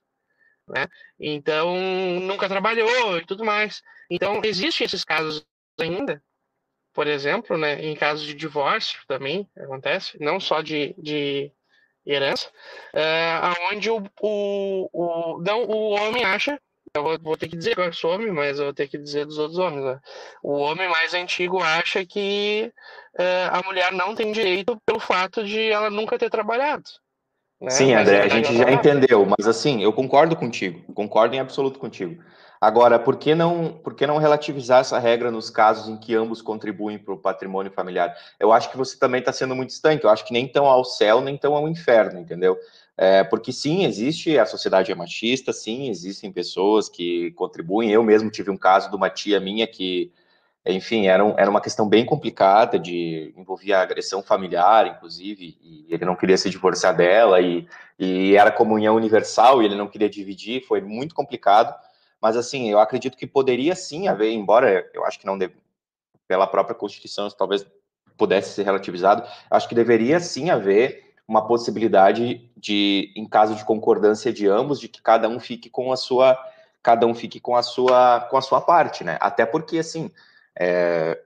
Né? 0.66 0.88
Então, 1.18 1.76
nunca 2.20 2.48
trabalhou 2.48 3.18
e 3.18 3.26
tudo 3.26 3.44
mais. 3.44 3.82
Então, 4.08 4.40
existem 4.42 4.86
esses 4.86 5.04
casos 5.04 5.44
ainda, 5.78 6.22
por 6.94 7.06
exemplo, 7.06 7.58
né, 7.58 7.84
em 7.84 7.94
casos 7.94 8.26
de 8.26 8.32
divórcio 8.32 9.00
também 9.06 9.46
acontece, 9.54 10.16
não 10.18 10.40
só 10.40 10.62
de, 10.62 10.94
de 10.96 11.52
herança, 12.12 12.48
é, 12.92 13.40
onde 13.72 13.90
o, 13.90 14.02
o, 14.20 14.88
o, 14.92 15.42
não, 15.42 15.64
o 15.64 15.90
homem 15.90 16.24
acha, 16.24 16.58
eu 16.94 17.02
vou, 17.02 17.18
vou, 17.20 17.36
ter 17.36 17.48
que 17.48 17.56
dizer 17.56 17.74
que 17.74 17.80
eu 17.80 17.92
sou 17.92 18.14
homem, 18.14 18.32
mas 18.32 18.58
eu 18.58 18.66
vou 18.66 18.74
ter 18.74 18.88
que 18.88 18.98
dizer 18.98 19.24
dos 19.24 19.38
outros 19.38 19.58
homens, 19.58 19.84
né? 19.84 20.00
o 20.42 20.54
homem 20.54 20.88
mais 20.88 21.14
antigo 21.14 21.60
acha 21.62 22.04
que 22.04 22.72
é, 23.18 23.48
a 23.52 23.62
mulher 23.64 23.92
não 23.92 24.14
tem 24.14 24.32
direito 24.32 24.76
pelo 24.84 24.98
fato 24.98 25.44
de 25.44 25.70
ela 25.70 25.90
nunca 25.90 26.18
ter 26.18 26.30
trabalhado. 26.30 26.84
Né? 27.60 27.70
Sim, 27.70 27.94
André, 27.94 28.22
a 28.22 28.28
gente 28.28 28.56
já 28.56 28.70
entendeu, 28.70 29.26
mas 29.26 29.46
assim, 29.46 29.82
eu 29.82 29.92
concordo 29.92 30.34
contigo, 30.34 30.92
concordo 30.94 31.34
em 31.34 31.40
absoluto 31.40 31.78
contigo. 31.78 32.22
Agora, 32.60 32.98
por 32.98 33.16
que 33.16 33.34
não, 33.34 33.72
por 33.72 33.94
que 33.94 34.06
não 34.06 34.18
relativizar 34.18 34.80
essa 34.80 34.98
regra 34.98 35.30
nos 35.30 35.48
casos 35.48 35.88
em 35.88 35.96
que 35.96 36.14
ambos 36.14 36.42
contribuem 36.42 36.98
para 36.98 37.14
o 37.14 37.18
patrimônio 37.18 37.72
familiar? 37.72 38.14
Eu 38.38 38.52
acho 38.52 38.70
que 38.70 38.76
você 38.76 38.98
também 38.98 39.20
está 39.20 39.32
sendo 39.32 39.56
muito 39.56 39.70
distante. 39.70 40.04
Eu 40.04 40.10
acho 40.10 40.26
que 40.26 40.32
nem 40.32 40.46
tão 40.46 40.66
ao 40.66 40.84
céu, 40.84 41.22
nem 41.22 41.38
tão 41.38 41.54
ao 41.54 41.66
inferno, 41.66 42.20
entendeu? 42.20 42.58
É, 42.98 43.24
porque 43.24 43.50
sim, 43.50 43.86
existe 43.86 44.38
a 44.38 44.44
sociedade 44.44 44.92
é 44.92 44.94
machista, 44.94 45.54
sim, 45.54 45.88
existem 45.88 46.30
pessoas 46.30 46.86
que 46.86 47.30
contribuem. 47.32 47.90
Eu 47.90 48.02
mesmo 48.02 48.30
tive 48.30 48.50
um 48.50 48.58
caso 48.58 48.90
de 48.90 48.96
uma 48.96 49.08
tia 49.08 49.40
minha 49.40 49.66
que, 49.66 50.12
enfim, 50.66 51.06
era, 51.06 51.24
um, 51.24 51.34
era 51.38 51.50
uma 51.50 51.62
questão 51.62 51.88
bem 51.88 52.04
complicada 52.04 52.78
de 52.78 53.32
envolvia 53.38 53.78
agressão 53.78 54.22
familiar, 54.22 54.86
inclusive, 54.86 55.56
e 55.62 55.86
ele 55.88 56.04
não 56.04 56.14
queria 56.14 56.36
se 56.36 56.50
divorciar 56.50 56.94
dela 56.94 57.40
e, 57.40 57.66
e 57.98 58.36
era 58.36 58.52
comunhão 58.52 58.96
universal 58.96 59.62
e 59.62 59.64
ele 59.64 59.76
não 59.76 59.88
queria 59.88 60.10
dividir. 60.10 60.62
Foi 60.66 60.82
muito 60.82 61.14
complicado. 61.14 61.74
Mas, 62.20 62.36
assim, 62.36 62.70
eu 62.70 62.78
acredito 62.78 63.16
que 63.16 63.26
poderia 63.26 63.74
sim 63.74 64.08
haver, 64.08 64.32
embora 64.32 64.88
eu 64.92 65.04
acho 65.04 65.18
que 65.18 65.26
não 65.26 65.38
deve, 65.38 65.54
pela 66.28 66.46
própria 66.46 66.74
Constituição, 66.74 67.28
talvez 67.30 67.66
pudesse 68.16 68.52
ser 68.54 68.64
relativizado, 68.64 69.26
acho 69.50 69.68
que 69.68 69.74
deveria 69.74 70.20
sim 70.20 70.50
haver 70.50 71.14
uma 71.26 71.46
possibilidade 71.46 72.50
de, 72.56 73.12
em 73.16 73.26
caso 73.26 73.54
de 73.54 73.64
concordância 73.64 74.32
de 74.32 74.46
ambos, 74.46 74.78
de 74.78 74.88
que 74.88 75.00
cada 75.00 75.28
um 75.28 75.40
fique 75.40 75.70
com 75.70 75.92
a 75.92 75.96
sua, 75.96 76.36
cada 76.82 77.06
um 77.06 77.14
fique 77.14 77.40
com 77.40 77.56
a 77.56 77.62
sua, 77.62 78.20
com 78.28 78.36
a 78.36 78.42
sua 78.42 78.60
parte, 78.60 79.04
né? 79.04 79.16
Até 79.20 79.46
porque, 79.46 79.78
assim, 79.78 80.10
é, 80.58 81.18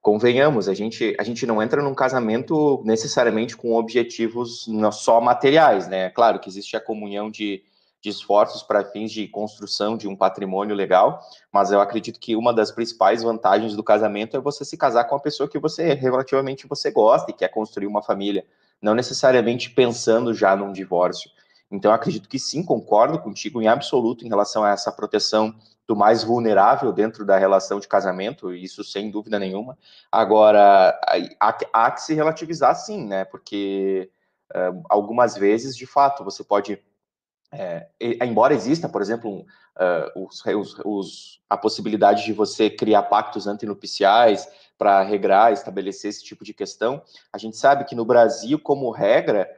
convenhamos, 0.00 0.68
a 0.68 0.74
gente, 0.74 1.14
a 1.18 1.22
gente 1.22 1.46
não 1.46 1.62
entra 1.62 1.82
num 1.82 1.94
casamento 1.94 2.82
necessariamente 2.84 3.56
com 3.56 3.74
objetivos 3.74 4.66
só 4.92 5.20
materiais, 5.20 5.86
né? 5.88 6.08
Claro 6.10 6.38
que 6.38 6.48
existe 6.48 6.76
a 6.76 6.80
comunhão 6.80 7.30
de, 7.30 7.62
de 8.02 8.08
esforços 8.08 8.62
para 8.62 8.84
fins 8.84 9.12
de 9.12 9.28
construção 9.28 9.96
de 9.96 10.08
um 10.08 10.16
patrimônio 10.16 10.74
legal, 10.74 11.20
mas 11.52 11.70
eu 11.70 11.80
acredito 11.80 12.18
que 12.18 12.34
uma 12.34 12.52
das 12.52 12.70
principais 12.70 13.22
vantagens 13.22 13.76
do 13.76 13.82
casamento 13.82 14.36
é 14.36 14.40
você 14.40 14.64
se 14.64 14.76
casar 14.76 15.04
com 15.04 15.14
uma 15.14 15.20
pessoa 15.20 15.48
que 15.48 15.58
você 15.58 15.92
relativamente 15.92 16.66
você 16.66 16.90
gosta 16.90 17.30
e 17.30 17.34
quer 17.34 17.48
construir 17.48 17.86
uma 17.86 18.02
família, 18.02 18.46
não 18.80 18.94
necessariamente 18.94 19.70
pensando 19.70 20.32
já 20.32 20.56
num 20.56 20.72
divórcio. 20.72 21.30
Então, 21.70 21.92
acredito 21.92 22.28
que 22.28 22.38
sim, 22.38 22.64
concordo 22.64 23.20
contigo 23.20 23.62
em 23.62 23.68
absoluto 23.68 24.24
em 24.24 24.28
relação 24.28 24.64
a 24.64 24.70
essa 24.70 24.90
proteção 24.90 25.54
do 25.86 25.94
mais 25.94 26.24
vulnerável 26.24 26.92
dentro 26.92 27.24
da 27.24 27.36
relação 27.36 27.78
de 27.78 27.86
casamento, 27.86 28.52
isso 28.52 28.82
sem 28.82 29.10
dúvida 29.10 29.38
nenhuma. 29.38 29.78
Agora, 30.10 30.98
há, 31.38 31.58
há 31.72 31.90
que 31.90 32.02
se 32.02 32.14
relativizar 32.14 32.74
sim, 32.74 33.06
né? 33.06 33.24
Porque 33.24 34.10
uh, 34.54 34.82
algumas 34.88 35.36
vezes, 35.36 35.76
de 35.76 35.86
fato, 35.86 36.24
você 36.24 36.42
pode 36.42 36.80
é, 37.52 37.88
embora 38.24 38.54
exista, 38.54 38.88
por 38.88 39.02
exemplo, 39.02 39.40
uh, 39.40 40.24
os, 40.24 40.44
os, 40.44 40.80
os, 40.84 41.40
a 41.48 41.56
possibilidade 41.56 42.24
de 42.24 42.32
você 42.32 42.70
criar 42.70 43.02
pactos 43.04 43.46
antinupciais 43.46 44.48
para 44.78 45.02
regrar, 45.02 45.52
estabelecer 45.52 46.10
esse 46.10 46.24
tipo 46.24 46.44
de 46.44 46.54
questão, 46.54 47.02
a 47.32 47.38
gente 47.38 47.56
sabe 47.56 47.84
que 47.84 47.94
no 47.94 48.04
Brasil, 48.04 48.58
como 48.58 48.90
regra, 48.90 49.50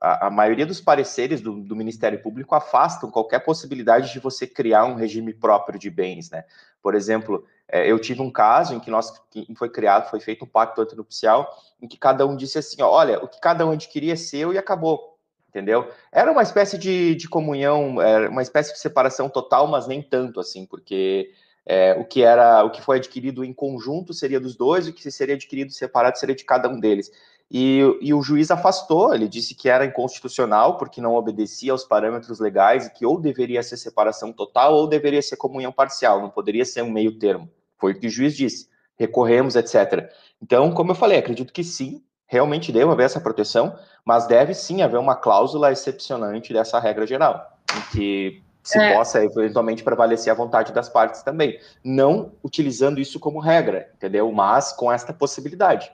a, 0.00 0.26
a 0.26 0.30
maioria 0.30 0.66
dos 0.66 0.80
pareceres 0.80 1.40
do, 1.40 1.62
do, 1.62 1.76
Ministério 1.76 2.20
Público 2.20 2.54
afastam 2.54 3.10
qualquer 3.10 3.38
possibilidade 3.40 4.12
de 4.12 4.18
você 4.18 4.46
criar 4.46 4.84
um 4.84 4.94
regime 4.94 5.32
próprio 5.32 5.78
de 5.78 5.88
bens, 5.88 6.30
né? 6.30 6.44
Por 6.82 6.94
exemplo, 6.94 7.46
é, 7.68 7.90
eu 7.90 7.98
tive 7.98 8.20
um 8.22 8.30
caso 8.30 8.74
em 8.74 8.80
que 8.80 8.90
nós 8.90 9.10
que 9.30 9.46
foi 9.56 9.70
criado, 9.70 10.10
foi 10.10 10.20
feito 10.20 10.44
um 10.44 10.48
pacto 10.48 10.82
antinupcial, 10.82 11.48
em 11.80 11.88
que 11.88 11.96
cada 11.96 12.26
um 12.26 12.36
disse 12.36 12.58
assim, 12.58 12.82
ó, 12.82 12.90
olha, 12.90 13.22
o 13.22 13.28
que 13.28 13.40
cada 13.40 13.66
um 13.66 13.70
adquiria 13.70 14.12
é 14.12 14.16
seu 14.16 14.52
e 14.52 14.58
acabou 14.58 15.15
entendeu? 15.56 15.90
Era 16.12 16.30
uma 16.30 16.42
espécie 16.42 16.76
de, 16.76 17.14
de 17.14 17.28
comunhão, 17.28 18.00
era 18.00 18.28
uma 18.28 18.42
espécie 18.42 18.74
de 18.74 18.78
separação 18.78 19.28
total, 19.28 19.66
mas 19.66 19.86
nem 19.86 20.02
tanto 20.02 20.38
assim, 20.38 20.66
porque 20.66 21.30
é, 21.64 21.94
o 21.94 22.04
que 22.04 22.22
era, 22.22 22.62
o 22.62 22.70
que 22.70 22.82
foi 22.82 22.98
adquirido 22.98 23.42
em 23.42 23.54
conjunto 23.54 24.12
seria 24.12 24.38
dos 24.38 24.54
dois, 24.54 24.86
o 24.86 24.92
que 24.92 25.10
seria 25.10 25.34
adquirido 25.34 25.72
separado 25.72 26.18
seria 26.18 26.34
de 26.34 26.44
cada 26.44 26.68
um 26.68 26.78
deles. 26.78 27.10
E, 27.50 27.78
e, 28.02 28.12
o 28.12 28.22
juiz 28.22 28.50
afastou, 28.50 29.14
ele 29.14 29.28
disse 29.28 29.54
que 29.54 29.68
era 29.68 29.86
inconstitucional 29.86 30.76
porque 30.76 31.00
não 31.00 31.14
obedecia 31.14 31.70
aos 31.72 31.84
parâmetros 31.84 32.40
legais 32.40 32.86
e 32.86 32.92
que 32.92 33.06
ou 33.06 33.20
deveria 33.20 33.62
ser 33.62 33.76
separação 33.76 34.32
total 34.32 34.74
ou 34.74 34.88
deveria 34.88 35.22
ser 35.22 35.36
comunhão 35.36 35.70
parcial, 35.72 36.20
não 36.20 36.28
poderia 36.28 36.64
ser 36.64 36.82
um 36.82 36.90
meio 36.90 37.18
termo. 37.18 37.48
Foi 37.78 37.92
o 37.92 37.98
que 37.98 38.08
o 38.08 38.10
juiz 38.10 38.36
disse. 38.36 38.68
Recorremos, 38.98 39.54
etc. 39.54 40.10
Então, 40.42 40.72
como 40.72 40.90
eu 40.90 40.94
falei, 40.96 41.18
acredito 41.18 41.52
que 41.52 41.62
sim, 41.62 42.02
realmente 42.26 42.72
deva 42.72 42.92
haver 42.92 43.04
essa 43.04 43.20
proteção, 43.20 43.76
mas 44.04 44.26
deve 44.26 44.54
sim 44.54 44.82
haver 44.82 44.98
uma 44.98 45.14
cláusula 45.14 45.72
excepcionante 45.72 46.52
dessa 46.52 46.78
regra 46.78 47.06
geral, 47.06 47.58
em 47.76 47.92
que 47.92 48.42
se 48.62 48.78
é. 48.78 48.94
possa 48.94 49.24
eventualmente 49.24 49.84
prevalecer 49.84 50.32
a 50.32 50.36
vontade 50.36 50.72
das 50.72 50.88
partes 50.88 51.22
também, 51.22 51.56
não 51.84 52.32
utilizando 52.42 53.00
isso 53.00 53.20
como 53.20 53.38
regra, 53.38 53.90
entendeu? 53.94 54.30
Mas 54.32 54.72
com 54.72 54.92
esta 54.92 55.12
possibilidade, 55.12 55.90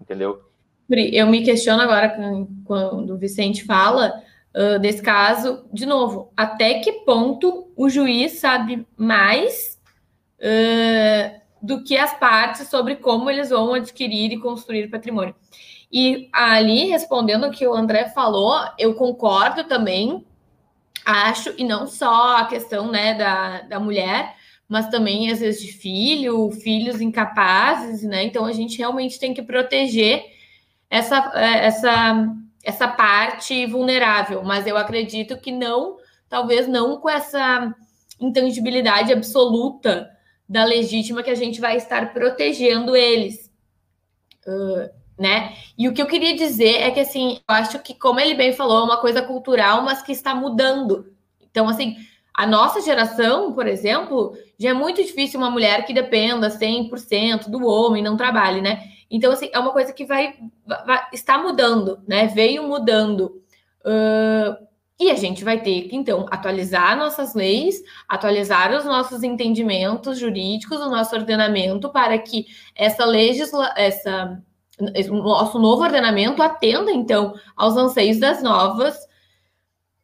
entendeu? 0.00 0.40
Eu 0.88 1.26
me 1.26 1.42
questiono 1.42 1.82
agora 1.82 2.16
quando 2.64 3.14
o 3.14 3.18
Vicente 3.18 3.64
fala 3.64 4.22
uh, 4.54 4.78
desse 4.78 5.02
caso, 5.02 5.64
de 5.72 5.84
novo, 5.84 6.30
até 6.36 6.78
que 6.80 6.92
ponto 7.04 7.72
o 7.76 7.88
juiz 7.88 8.38
sabe 8.38 8.86
mais 8.96 9.80
uh, 10.38 11.40
do 11.60 11.82
que 11.82 11.96
as 11.96 12.12
partes 12.18 12.68
sobre 12.68 12.96
como 12.96 13.30
eles 13.30 13.50
vão 13.50 13.74
adquirir 13.74 14.32
e 14.32 14.38
construir 14.38 14.88
patrimônio. 14.88 15.34
E 15.92 16.30
ali, 16.32 16.86
respondendo 16.86 17.46
o 17.46 17.50
que 17.50 17.66
o 17.66 17.74
André 17.74 18.08
falou, 18.08 18.58
eu 18.78 18.94
concordo 18.94 19.64
também, 19.64 20.24
acho, 21.04 21.52
e 21.58 21.64
não 21.64 21.86
só 21.86 22.38
a 22.38 22.46
questão 22.46 22.90
né, 22.90 23.12
da, 23.12 23.60
da 23.62 23.78
mulher, 23.78 24.34
mas 24.66 24.88
também, 24.88 25.30
às 25.30 25.40
vezes, 25.40 25.60
de 25.60 25.70
filho, 25.70 26.50
filhos 26.50 26.98
incapazes, 27.02 28.02
né? 28.04 28.24
Então, 28.24 28.46
a 28.46 28.52
gente 28.52 28.78
realmente 28.78 29.20
tem 29.20 29.34
que 29.34 29.42
proteger 29.42 30.24
essa, 30.88 31.30
é, 31.34 31.66
essa, 31.66 32.26
essa 32.64 32.88
parte 32.88 33.66
vulnerável, 33.66 34.42
mas 34.42 34.66
eu 34.66 34.78
acredito 34.78 35.36
que 35.36 35.52
não, 35.52 35.98
talvez 36.26 36.66
não 36.66 36.98
com 36.98 37.10
essa 37.10 37.74
intangibilidade 38.18 39.12
absoluta 39.12 40.10
da 40.48 40.64
legítima 40.64 41.22
que 41.22 41.30
a 41.30 41.34
gente 41.34 41.60
vai 41.60 41.76
estar 41.76 42.14
protegendo 42.14 42.96
eles. 42.96 43.50
Uh, 44.46 45.01
né? 45.22 45.54
E 45.78 45.88
o 45.88 45.94
que 45.94 46.02
eu 46.02 46.06
queria 46.06 46.36
dizer 46.36 46.82
é 46.82 46.90
que, 46.90 47.00
assim, 47.00 47.38
eu 47.48 47.54
acho 47.54 47.78
que, 47.78 47.94
como 47.94 48.18
ele 48.18 48.34
bem 48.34 48.52
falou, 48.52 48.80
é 48.80 48.84
uma 48.84 49.00
coisa 49.00 49.22
cultural, 49.22 49.82
mas 49.82 50.02
que 50.02 50.10
está 50.10 50.34
mudando. 50.34 51.06
Então, 51.40 51.68
assim, 51.68 51.96
a 52.34 52.44
nossa 52.44 52.80
geração, 52.80 53.52
por 53.52 53.68
exemplo, 53.68 54.36
já 54.58 54.70
é 54.70 54.72
muito 54.72 55.00
difícil 55.00 55.38
uma 55.38 55.50
mulher 55.50 55.86
que 55.86 55.94
dependa 55.94 56.50
100% 56.50 57.48
do 57.48 57.64
homem, 57.64 58.02
não 58.02 58.16
trabalhe, 58.16 58.60
né? 58.60 58.82
Então, 59.08 59.30
assim, 59.30 59.48
é 59.52 59.58
uma 59.58 59.70
coisa 59.70 59.92
que 59.92 60.04
vai, 60.04 60.34
vai 60.66 61.00
está 61.12 61.38
mudando, 61.38 62.00
né? 62.08 62.26
Veio 62.26 62.66
mudando. 62.66 63.40
Uh, 63.84 64.66
e 64.98 65.10
a 65.10 65.14
gente 65.14 65.44
vai 65.44 65.60
ter 65.60 65.88
que, 65.88 65.96
então, 65.96 66.26
atualizar 66.30 66.96
nossas 66.96 67.34
leis, 67.34 67.82
atualizar 68.08 68.74
os 68.74 68.84
nossos 68.84 69.22
entendimentos 69.22 70.18
jurídicos, 70.18 70.80
o 70.80 70.90
nosso 70.90 71.14
ordenamento, 71.14 71.90
para 71.90 72.18
que 72.18 72.46
essa 72.74 73.04
legisla 73.04 73.72
essa 73.76 74.42
nosso 75.10 75.58
novo 75.58 75.82
ordenamento 75.82 76.42
atenda, 76.42 76.90
então, 76.90 77.34
aos 77.56 77.76
anseios 77.76 78.18
das 78.18 78.42
novas, 78.42 78.96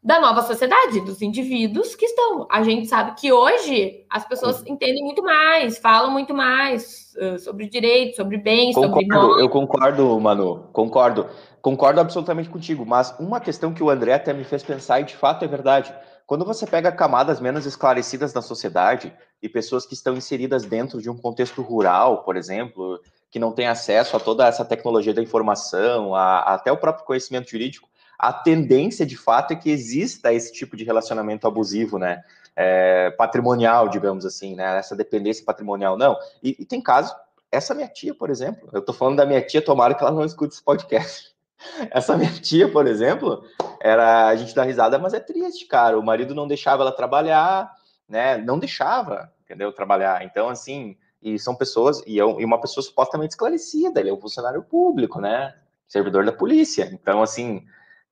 da 0.03 0.21
nova 0.21 0.43
sociedade, 0.43 1.01
dos 1.01 1.21
indivíduos 1.21 1.95
que 1.95 2.07
estão. 2.07 2.47
A 2.51 2.63
gente 2.63 2.87
sabe 2.87 3.15
que 3.21 3.33
hoje 3.33 4.05
as 4.09 4.27
pessoas 4.27 4.65
entendem 4.67 5.03
muito 5.03 5.23
mais, 5.23 5.79
falam 5.79 6.11
muito 6.11 6.33
mais 6.33 7.15
uh, 7.17 7.39
sobre 7.39 7.69
direitos, 7.69 8.17
sobre 8.17 8.39
bens, 8.39 8.75
concordo, 8.75 8.95
sobre 8.95 9.07
morte. 9.07 9.41
Eu 9.41 9.49
concordo, 9.49 10.21
Manu, 10.21 10.69
concordo. 10.73 11.27
Concordo 11.61 12.01
absolutamente 12.01 12.49
contigo, 12.49 12.87
mas 12.87 13.15
uma 13.19 13.41
questão 13.41 13.75
que 13.75 13.83
o 13.83 13.91
André 13.91 14.15
até 14.15 14.33
me 14.33 14.45
fez 14.45 14.63
pensar, 14.63 15.01
e 15.01 15.05
de 15.05 15.17
fato 15.17 15.45
é 15.45 15.49
verdade, 15.49 15.93
quando 16.25 16.45
você 16.45 16.67
pega 16.67 16.93
camadas 16.93 17.41
menos 17.41 17.67
esclarecidas 17.67 18.33
da 18.33 18.41
sociedade 18.41 19.13
e 19.43 19.49
pessoas 19.49 19.85
que 19.85 19.95
estão 19.95 20.15
inseridas 20.15 20.65
dentro 20.65 21.03
de 21.03 21.11
um 21.11 21.17
contexto 21.17 21.61
rural, 21.63 22.23
por 22.23 22.37
exemplo, 22.37 23.01
que 23.31 23.39
não 23.39 23.53
tem 23.53 23.67
acesso 23.67 24.17
a 24.17 24.21
toda 24.21 24.47
essa 24.47 24.65
tecnologia 24.65 25.13
da 25.13 25.23
informação, 25.23 26.15
a, 26.15 26.41
até 26.55 26.73
o 26.73 26.77
próprio 26.77 27.05
conhecimento 27.05 27.51
jurídico, 27.51 27.89
a 28.19 28.33
tendência 28.33 29.07
de 29.07 29.17
fato 29.17 29.53
é 29.53 29.57
que 29.57 29.71
exista 29.71 30.33
esse 30.33 30.53
tipo 30.53 30.77
de 30.77 30.85
relacionamento 30.85 31.47
abusivo, 31.47 31.99
né? 31.99 32.23
É, 32.57 33.11
patrimonial, 33.11 33.89
digamos 33.89 34.27
assim, 34.27 34.57
né? 34.57 34.79
Essa 34.79 34.97
dependência 34.97 35.45
patrimonial, 35.45 35.97
não. 35.97 36.17
E, 36.43 36.57
e, 36.59 36.65
tem 36.65 36.81
caso, 36.81 37.15
essa 37.53 37.75
minha 37.75 37.87
tia, 37.87 38.13
por 38.13 38.29
exemplo, 38.29 38.69
eu 38.73 38.83
tô 38.83 38.93
falando 38.93 39.19
da 39.19 39.27
minha 39.27 39.41
tia, 39.41 39.63
tomara 39.63 39.95
que 39.95 40.03
ela 40.03 40.11
não 40.11 40.25
escute 40.25 40.55
esse 40.55 40.65
podcast. 40.65 41.29
Essa 41.91 42.17
minha 42.17 42.33
tia, 42.33 42.71
por 42.71 42.87
exemplo, 42.87 43.43
era 43.81 44.29
a 44.29 44.37
gente 44.37 44.55
dá 44.55 44.63
risada, 44.63 44.97
mas 44.97 45.13
é 45.13 45.19
triste, 45.19 45.67
cara. 45.67 45.99
O 45.99 46.05
marido 46.05 46.33
não 46.33 46.47
deixava 46.47 46.85
ela 46.85 46.93
trabalhar, 46.93 47.69
né? 48.09 48.39
Não 48.39 48.61
deixava, 48.61 49.33
entendeu? 49.45 49.73
Trabalhar. 49.73 50.25
Então, 50.25 50.49
assim, 50.49 50.97
e 51.23 51.39
são 51.39 51.55
pessoas, 51.55 52.03
e, 52.07 52.21
é 52.21 52.23
e 52.23 52.45
uma 52.45 52.61
pessoa 52.61 52.83
supostamente 52.83 53.33
esclarecida, 53.33 54.01
ele 54.01 54.11
é 54.11 54.13
um 54.13 54.21
funcionário 54.21 54.63
público, 54.63 55.21
né? 55.21 55.55
Servidor 55.87 56.25
da 56.25 56.33
polícia. 56.33 56.89
Então, 56.93 57.23
assim, 57.23 57.65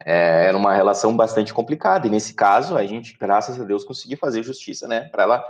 é, 0.04 0.46
era 0.46 0.56
uma 0.56 0.74
relação 0.74 1.16
bastante 1.16 1.54
complicada. 1.54 2.06
E 2.06 2.10
nesse 2.10 2.34
caso, 2.34 2.76
a 2.76 2.84
gente, 2.84 3.16
graças 3.18 3.60
a 3.60 3.64
Deus, 3.64 3.84
conseguiu 3.84 4.18
fazer 4.18 4.42
justiça, 4.42 4.88
né? 4.88 5.08
Para 5.08 5.22
ela 5.22 5.44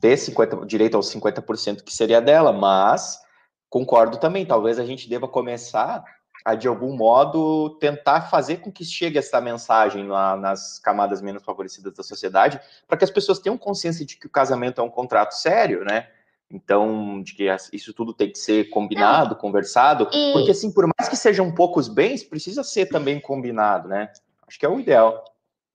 ter 0.00 0.16
50, 0.16 0.66
direito 0.66 0.96
aos 0.96 1.12
50% 1.14 1.82
que 1.82 1.94
seria 1.94 2.20
dela, 2.20 2.52
mas 2.52 3.20
concordo 3.68 4.18
também, 4.18 4.44
talvez 4.44 4.78
a 4.78 4.84
gente 4.84 5.08
deva 5.08 5.26
começar 5.26 6.04
a, 6.44 6.54
de 6.54 6.68
algum 6.68 6.94
modo, 6.94 7.70
tentar 7.80 8.22
fazer 8.22 8.58
com 8.58 8.70
que 8.70 8.84
chegue 8.84 9.18
essa 9.18 9.40
mensagem 9.40 10.04
na, 10.04 10.36
nas 10.36 10.78
camadas 10.78 11.20
menos 11.20 11.42
favorecidas 11.42 11.92
da 11.92 12.02
sociedade, 12.02 12.60
para 12.86 12.96
que 12.96 13.04
as 13.04 13.10
pessoas 13.10 13.38
tenham 13.38 13.58
consciência 13.58 14.06
de 14.06 14.16
que 14.16 14.26
o 14.26 14.30
casamento 14.30 14.80
é 14.80 14.84
um 14.84 14.90
contrato 14.90 15.32
sério, 15.32 15.84
né? 15.84 16.08
Então, 16.50 17.22
de 17.22 17.34
que 17.34 17.44
isso 17.72 17.92
tudo 17.92 18.14
tem 18.14 18.30
que 18.30 18.38
ser 18.38 18.70
combinado, 18.70 19.30
não. 19.30 19.40
conversado, 19.40 20.08
e... 20.12 20.32
porque 20.32 20.52
assim, 20.52 20.72
por 20.72 20.86
mais 20.86 21.08
que 21.08 21.16
sejam 21.16 21.52
poucos 21.52 21.88
bens, 21.88 22.22
precisa 22.22 22.62
ser 22.62 22.86
também 22.86 23.20
combinado, 23.20 23.88
né? 23.88 24.10
Acho 24.46 24.58
que 24.58 24.64
é 24.64 24.68
o 24.68 24.78
ideal. 24.78 25.24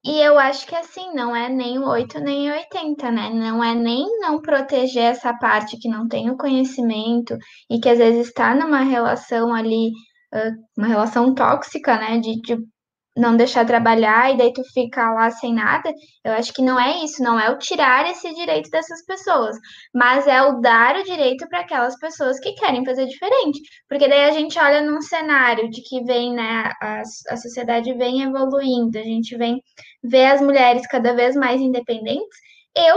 E 0.04 0.18
eu 0.18 0.36
acho 0.36 0.66
que 0.66 0.74
assim, 0.74 1.14
não 1.14 1.36
é 1.36 1.48
nem 1.48 1.78
o 1.78 1.86
8 1.86 2.18
nem 2.18 2.50
o 2.50 2.54
80, 2.54 3.10
né? 3.12 3.30
Não 3.30 3.62
é 3.62 3.74
nem 3.74 4.18
não 4.18 4.40
proteger 4.40 5.04
essa 5.04 5.32
parte 5.34 5.78
que 5.78 5.88
não 5.88 6.08
tem 6.08 6.28
o 6.28 6.36
conhecimento 6.36 7.36
e 7.70 7.78
que 7.78 7.88
às 7.88 7.98
vezes 7.98 8.26
está 8.26 8.52
numa 8.52 8.80
relação 8.80 9.54
ali, 9.54 9.92
uma 10.76 10.88
relação 10.88 11.32
tóxica, 11.34 11.96
né? 11.98 12.18
De, 12.18 12.40
de 12.40 12.56
não 13.16 13.36
deixar 13.36 13.66
trabalhar 13.66 14.32
e 14.32 14.36
daí 14.38 14.52
tu 14.52 14.62
fica 14.72 15.12
lá 15.12 15.30
sem 15.30 15.54
nada, 15.54 15.92
eu 16.24 16.32
acho 16.32 16.52
que 16.52 16.62
não 16.62 16.80
é 16.80 17.04
isso, 17.04 17.22
não 17.22 17.38
é 17.38 17.50
o 17.50 17.58
tirar 17.58 18.10
esse 18.10 18.34
direito 18.34 18.70
dessas 18.70 19.04
pessoas, 19.04 19.56
mas 19.94 20.26
é 20.26 20.42
o 20.42 20.60
dar 20.60 20.96
o 20.96 21.04
direito 21.04 21.46
para 21.48 21.60
aquelas 21.60 21.98
pessoas 21.98 22.40
que 22.40 22.52
querem 22.54 22.84
fazer 22.84 23.06
diferente. 23.06 23.60
Porque 23.88 24.08
daí 24.08 24.24
a 24.24 24.32
gente 24.32 24.58
olha 24.58 24.80
num 24.80 25.02
cenário 25.02 25.68
de 25.70 25.82
que 25.82 26.02
vem, 26.04 26.32
né, 26.32 26.70
a, 26.80 27.02
a 27.28 27.36
sociedade 27.36 27.92
vem 27.94 28.22
evoluindo, 28.22 28.98
a 28.98 29.02
gente 29.02 29.36
vem 29.36 29.62
ver 30.02 30.26
as 30.26 30.40
mulheres 30.40 30.86
cada 30.86 31.14
vez 31.14 31.36
mais 31.36 31.60
independentes. 31.60 32.38
Eu, 32.74 32.96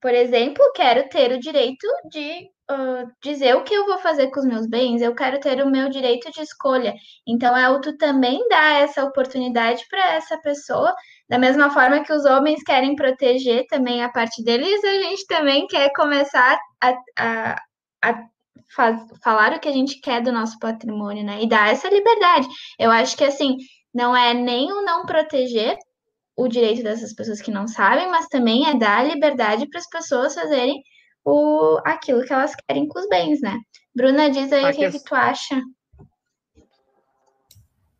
por 0.00 0.14
exemplo, 0.14 0.64
quero 0.74 1.08
ter 1.10 1.32
o 1.32 1.40
direito 1.40 1.86
de 2.10 2.48
uh, 2.70 3.10
dizer 3.22 3.56
o 3.56 3.64
que 3.64 3.74
eu 3.74 3.86
vou 3.86 3.98
fazer 3.98 4.28
com 4.28 4.40
os 4.40 4.46
meus 4.46 4.66
bens, 4.66 5.00
eu 5.00 5.14
quero 5.14 5.40
ter 5.40 5.62
o 5.62 5.70
meu 5.70 5.88
direito 5.88 6.30
de 6.30 6.40
escolha. 6.40 6.94
Então, 7.26 7.56
é 7.56 7.68
o 7.68 7.80
tu 7.80 7.96
também 7.96 8.46
dar 8.48 8.82
essa 8.82 9.04
oportunidade 9.04 9.84
para 9.90 10.14
essa 10.14 10.38
pessoa, 10.38 10.94
da 11.28 11.38
mesma 11.38 11.70
forma 11.70 12.04
que 12.04 12.12
os 12.12 12.24
homens 12.24 12.62
querem 12.62 12.94
proteger 12.94 13.66
também 13.68 14.02
a 14.02 14.08
parte 14.10 14.42
deles, 14.42 14.82
a 14.84 15.02
gente 15.02 15.26
também 15.26 15.66
quer 15.66 15.90
começar 15.94 16.58
a, 16.80 16.94
a, 17.18 17.62
a 18.04 18.24
faz, 18.74 19.00
falar 19.22 19.54
o 19.54 19.60
que 19.60 19.68
a 19.68 19.72
gente 19.72 20.00
quer 20.00 20.22
do 20.22 20.32
nosso 20.32 20.58
patrimônio, 20.58 21.24
né? 21.24 21.42
E 21.42 21.48
dar 21.48 21.70
essa 21.70 21.88
liberdade. 21.88 22.48
Eu 22.78 22.90
acho 22.90 23.16
que, 23.16 23.24
assim, 23.24 23.56
não 23.94 24.16
é 24.16 24.34
nem 24.34 24.72
o 24.72 24.82
não 24.82 25.06
proteger 25.06 25.76
o 26.36 26.46
direito 26.46 26.84
dessas 26.84 27.12
pessoas 27.14 27.40
que 27.40 27.50
não 27.50 27.66
sabem, 27.66 28.08
mas 28.08 28.28
também 28.28 28.68
é 28.68 28.74
dar 28.74 29.04
liberdade 29.04 29.68
para 29.68 29.80
as 29.80 29.88
pessoas 29.88 30.34
fazerem 30.34 30.80
o, 31.28 31.80
aquilo 31.84 32.24
que 32.24 32.32
elas 32.32 32.54
querem 32.66 32.86
com 32.88 32.98
os 32.98 33.08
bens, 33.08 33.40
né? 33.40 33.58
Bruna, 33.94 34.30
diz 34.30 34.52
aí 34.52 34.64
o 34.64 34.74
que, 34.74 34.90
que 34.90 35.04
tu 35.04 35.14
acha. 35.14 35.60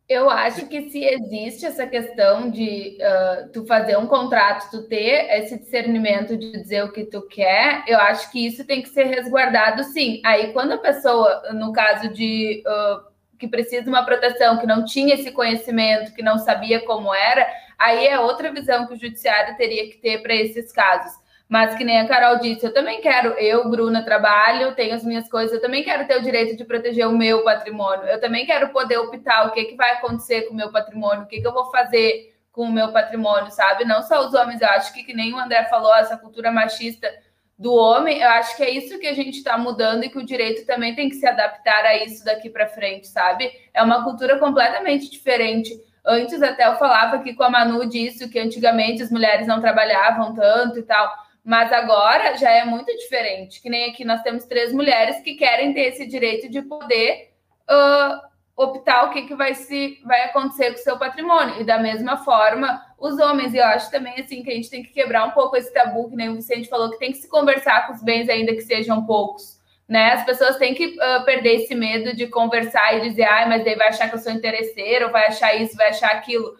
Eu 0.07 0.27
acho 0.27 0.65
que 0.65 0.89
se 0.89 1.03
existe 1.03 1.67
essa 1.67 1.85
questão 1.85 2.49
de 2.49 2.97
uh, 2.99 3.51
tu 3.51 3.63
fazer 3.67 3.95
um 3.95 4.07
contrato, 4.07 4.71
tu 4.71 4.87
ter 4.87 5.29
esse 5.37 5.59
discernimento 5.59 6.35
de 6.35 6.51
dizer 6.51 6.83
o 6.83 6.91
que 6.91 7.05
tu 7.05 7.21
quer, 7.27 7.83
eu 7.87 7.99
acho 7.99 8.31
que 8.31 8.43
isso 8.43 8.65
tem 8.65 8.81
que 8.81 8.89
ser 8.89 9.03
resguardado 9.03 9.83
sim. 9.83 10.19
Aí, 10.25 10.51
quando 10.51 10.71
a 10.71 10.79
pessoa, 10.79 11.53
no 11.53 11.71
caso 11.71 12.09
de 12.09 12.63
uh, 12.65 13.07
que 13.37 13.47
precisa 13.47 13.83
de 13.83 13.89
uma 13.89 14.03
proteção, 14.03 14.57
que 14.57 14.65
não 14.65 14.83
tinha 14.83 15.13
esse 15.13 15.31
conhecimento, 15.31 16.13
que 16.13 16.23
não 16.23 16.39
sabia 16.39 16.83
como 16.85 17.13
era, 17.13 17.47
aí 17.77 18.07
é 18.07 18.19
outra 18.19 18.51
visão 18.51 18.87
que 18.87 18.93
o 18.93 18.99
judiciário 18.99 19.55
teria 19.57 19.89
que 19.91 19.97
ter 19.97 20.23
para 20.23 20.33
esses 20.33 20.71
casos. 20.71 21.11
Mas 21.49 21.73
que 21.73 21.83
nem 21.83 21.99
a 21.99 22.07
Carol 22.07 22.37
disse, 22.37 22.63
eu 22.63 22.71
também 22.71 23.01
quero, 23.01 23.29
eu, 23.29 23.67
Bruna, 23.67 24.05
trabalho, 24.05 24.75
tenho 24.75 24.93
as 24.93 25.03
minhas 25.03 25.27
coisas, 25.27 25.51
eu 25.51 25.59
também 25.59 25.83
quero 25.83 26.05
ter 26.05 26.15
o 26.15 26.21
direito 26.21 26.55
de 26.55 26.63
proteger 26.63 27.07
o 27.07 27.17
meu 27.17 27.43
patrimônio. 27.43 28.05
Eu 28.05 28.21
também 28.21 28.45
quero 28.45 28.69
poder 28.69 28.97
optar 28.99 29.47
o 29.47 29.51
que, 29.51 29.65
que 29.65 29.75
vai 29.75 29.93
acontecer 29.93 30.43
com 30.43 30.53
o 30.53 30.57
meu 30.57 30.71
patrimônio, 30.71 31.23
o 31.23 31.25
que, 31.25 31.41
que 31.41 31.47
eu 31.47 31.53
vou 31.53 31.71
fazer 31.71 32.35
com 32.51 32.65
o 32.65 32.71
meu 32.71 32.91
patrimônio, 32.91 33.49
sabe? 33.49 33.83
Não 33.83 34.03
só 34.03 34.27
os 34.27 34.35
homens, 34.35 34.61
eu 34.61 34.67
acho 34.69 34.93
que, 34.93 35.03
que 35.03 35.13
nem 35.13 35.33
o 35.33 35.39
André 35.39 35.65
falou, 35.65 35.95
essa 35.95 36.15
cultura 36.15 36.51
machista 36.51 37.09
do 37.57 37.73
homem, 37.73 38.21
eu 38.21 38.29
acho 38.29 38.55
que 38.55 38.63
é 38.63 38.69
isso 38.69 38.99
que 38.99 39.07
a 39.07 39.13
gente 39.13 39.39
está 39.39 39.57
mudando 39.57 40.03
e 40.03 40.09
que 40.09 40.19
o 40.19 40.25
direito 40.25 40.67
também 40.67 40.93
tem 40.93 41.09
que 41.09 41.15
se 41.15 41.25
adaptar 41.27 41.83
a 41.83 41.97
isso 41.97 42.23
daqui 42.23 42.47
para 42.47 42.67
frente, 42.67 43.07
sabe? 43.07 43.51
É 43.73 43.81
uma 43.81 44.03
cultura 44.03 44.37
completamente 44.37 45.09
diferente. 45.09 45.71
Antes 46.05 46.43
até 46.43 46.67
eu 46.67 46.77
falava 46.77 47.15
aqui 47.15 47.33
com 47.33 47.43
a 47.43 47.49
Manu 47.49 47.89
disso, 47.89 48.29
que 48.29 48.39
antigamente 48.39 49.01
as 49.01 49.09
mulheres 49.11 49.47
não 49.47 49.59
trabalhavam 49.59 50.33
tanto 50.35 50.77
e 50.77 50.83
tal. 50.83 51.11
Mas 51.43 51.71
agora 51.71 52.37
já 52.37 52.49
é 52.51 52.65
muito 52.65 52.95
diferente. 52.95 53.61
Que 53.61 53.69
nem 53.69 53.89
aqui 53.89 54.05
nós 54.05 54.21
temos 54.21 54.45
três 54.45 54.73
mulheres 54.73 55.21
que 55.21 55.35
querem 55.35 55.73
ter 55.73 55.81
esse 55.81 56.05
direito 56.05 56.49
de 56.49 56.61
poder 56.61 57.33
uh, 57.69 58.29
optar 58.55 59.05
o 59.05 59.09
que, 59.11 59.23
que 59.23 59.35
vai, 59.35 59.55
se, 59.55 59.99
vai 60.05 60.25
acontecer 60.25 60.71
com 60.71 60.79
o 60.79 60.83
seu 60.83 60.97
patrimônio. 60.97 61.61
E 61.61 61.63
da 61.63 61.79
mesma 61.79 62.17
forma, 62.17 62.81
os 62.99 63.17
homens. 63.17 63.53
E 63.53 63.57
eu 63.57 63.65
acho 63.65 63.89
também 63.89 64.13
assim 64.19 64.43
que 64.43 64.51
a 64.51 64.53
gente 64.53 64.69
tem 64.69 64.83
que 64.83 64.93
quebrar 64.93 65.25
um 65.25 65.31
pouco 65.31 65.55
esse 65.55 65.73
tabu, 65.73 66.09
que 66.09 66.15
nem 66.15 66.29
o 66.29 66.35
Vicente 66.35 66.69
falou, 66.69 66.91
que 66.91 66.99
tem 66.99 67.11
que 67.11 67.17
se 67.17 67.29
conversar 67.29 67.87
com 67.87 67.93
os 67.93 68.03
bens, 68.03 68.29
ainda 68.29 68.53
que 68.53 68.61
sejam 68.61 69.05
poucos. 69.05 69.57
Né? 69.87 70.11
As 70.11 70.23
pessoas 70.23 70.57
têm 70.57 70.75
que 70.75 70.85
uh, 70.85 71.25
perder 71.25 71.55
esse 71.55 71.73
medo 71.73 72.15
de 72.15 72.27
conversar 72.27 72.95
e 72.95 73.09
dizer, 73.09 73.23
ai, 73.23 73.49
mas 73.49 73.63
daí 73.63 73.75
vai 73.75 73.87
achar 73.87 74.07
que 74.07 74.15
eu 74.15 74.19
sou 74.19 74.31
interesseiro, 74.31 75.11
vai 75.11 75.25
achar 75.25 75.55
isso, 75.55 75.75
vai 75.75 75.89
achar 75.89 76.11
aquilo 76.11 76.55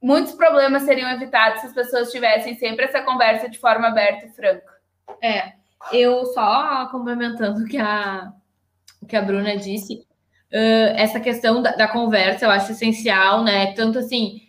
muitos 0.00 0.32
problemas 0.32 0.82
seriam 0.82 1.10
evitados 1.10 1.60
se 1.60 1.66
as 1.66 1.72
pessoas 1.72 2.10
tivessem 2.10 2.54
sempre 2.56 2.84
essa 2.84 3.02
conversa 3.02 3.48
de 3.48 3.58
forma 3.58 3.88
aberta 3.88 4.26
e 4.26 4.30
franca. 4.30 4.78
É, 5.22 5.52
eu 5.92 6.24
só 6.26 6.86
complementando 6.90 7.64
o 7.64 7.66
que 7.66 7.78
a, 7.78 8.32
que 9.08 9.16
a 9.16 9.22
Bruna 9.22 9.56
disse, 9.56 10.06
uh, 10.52 10.94
essa 10.96 11.18
questão 11.20 11.62
da, 11.62 11.72
da, 11.72 11.88
conversa 11.88 12.44
eu 12.44 12.50
acho 12.50 12.72
essencial, 12.72 13.42
né? 13.42 13.72
Tanto 13.72 13.98
assim, 13.98 14.42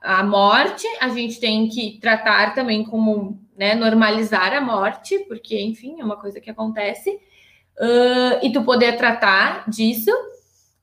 a 0.00 0.22
morte 0.22 0.86
a 1.00 1.08
gente 1.08 1.40
tem 1.40 1.68
que 1.68 1.98
tratar 2.00 2.54
também 2.54 2.84
como 2.84 3.40
né, 3.56 3.74
normalizar 3.74 4.52
a 4.52 4.60
morte, 4.60 5.18
porque, 5.28 5.60
enfim, 5.60 6.00
é 6.00 6.04
uma 6.04 6.16
coisa 6.16 6.40
que 6.40 6.50
acontece, 6.50 7.10
uh, 7.10 8.38
e 8.42 8.52
tu 8.52 8.62
poder 8.62 8.96
tratar 8.96 9.68
disso. 9.68 10.10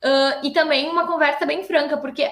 Uh, 0.04 0.44
e 0.44 0.52
também 0.52 0.90
uma 0.90 1.06
conversa 1.06 1.46
bem 1.46 1.64
franca, 1.64 1.96
porque 1.96 2.28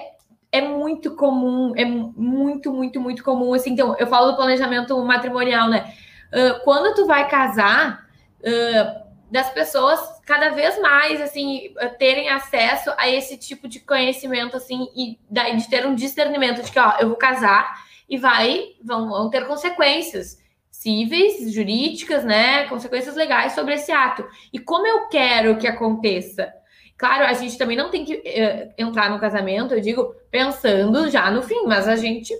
é 0.52 0.60
muito 0.60 1.14
comum, 1.14 1.72
é 1.76 1.84
muito, 1.84 2.72
muito, 2.72 3.00
muito 3.00 3.22
comum. 3.22 3.54
Assim, 3.54 3.70
então, 3.70 3.96
eu 3.98 4.06
falo 4.06 4.32
do 4.32 4.36
planejamento 4.36 4.98
matrimonial, 5.04 5.68
né? 5.68 5.94
Uh, 6.32 6.64
quando 6.64 6.94
tu 6.94 7.06
vai 7.06 7.28
casar, 7.28 8.06
uh, 8.40 9.10
das 9.30 9.48
pessoas 9.50 10.00
cada 10.26 10.50
vez 10.50 10.80
mais, 10.80 11.20
assim, 11.20 11.72
terem 11.98 12.28
acesso 12.28 12.92
a 12.98 13.08
esse 13.08 13.36
tipo 13.36 13.68
de 13.68 13.78
conhecimento, 13.80 14.56
assim, 14.56 14.88
e 14.96 15.18
de 15.30 15.70
ter 15.70 15.86
um 15.86 15.94
discernimento 15.94 16.62
de 16.62 16.72
que, 16.72 16.78
ó, 16.78 16.96
eu 16.98 17.08
vou 17.08 17.16
casar 17.16 17.72
e 18.08 18.18
vai, 18.18 18.70
vão, 18.82 19.08
vão 19.08 19.30
ter 19.30 19.46
consequências 19.46 20.38
cíveis, 20.68 21.52
jurídicas, 21.52 22.24
né? 22.24 22.64
Consequências 22.68 23.14
legais 23.14 23.52
sobre 23.52 23.74
esse 23.74 23.92
ato. 23.92 24.26
E 24.52 24.58
como 24.58 24.86
eu 24.86 25.08
quero 25.08 25.58
que 25.58 25.66
aconteça? 25.68 26.52
Claro, 27.00 27.24
a 27.24 27.32
gente 27.32 27.56
também 27.56 27.78
não 27.78 27.88
tem 27.88 28.04
que 28.04 28.12
uh, 28.12 28.74
entrar 28.76 29.08
no 29.08 29.18
casamento, 29.18 29.72
eu 29.72 29.80
digo, 29.80 30.14
pensando 30.30 31.08
já 31.08 31.30
no 31.30 31.40
fim, 31.40 31.62
mas 31.66 31.88
a 31.88 31.96
gente 31.96 32.38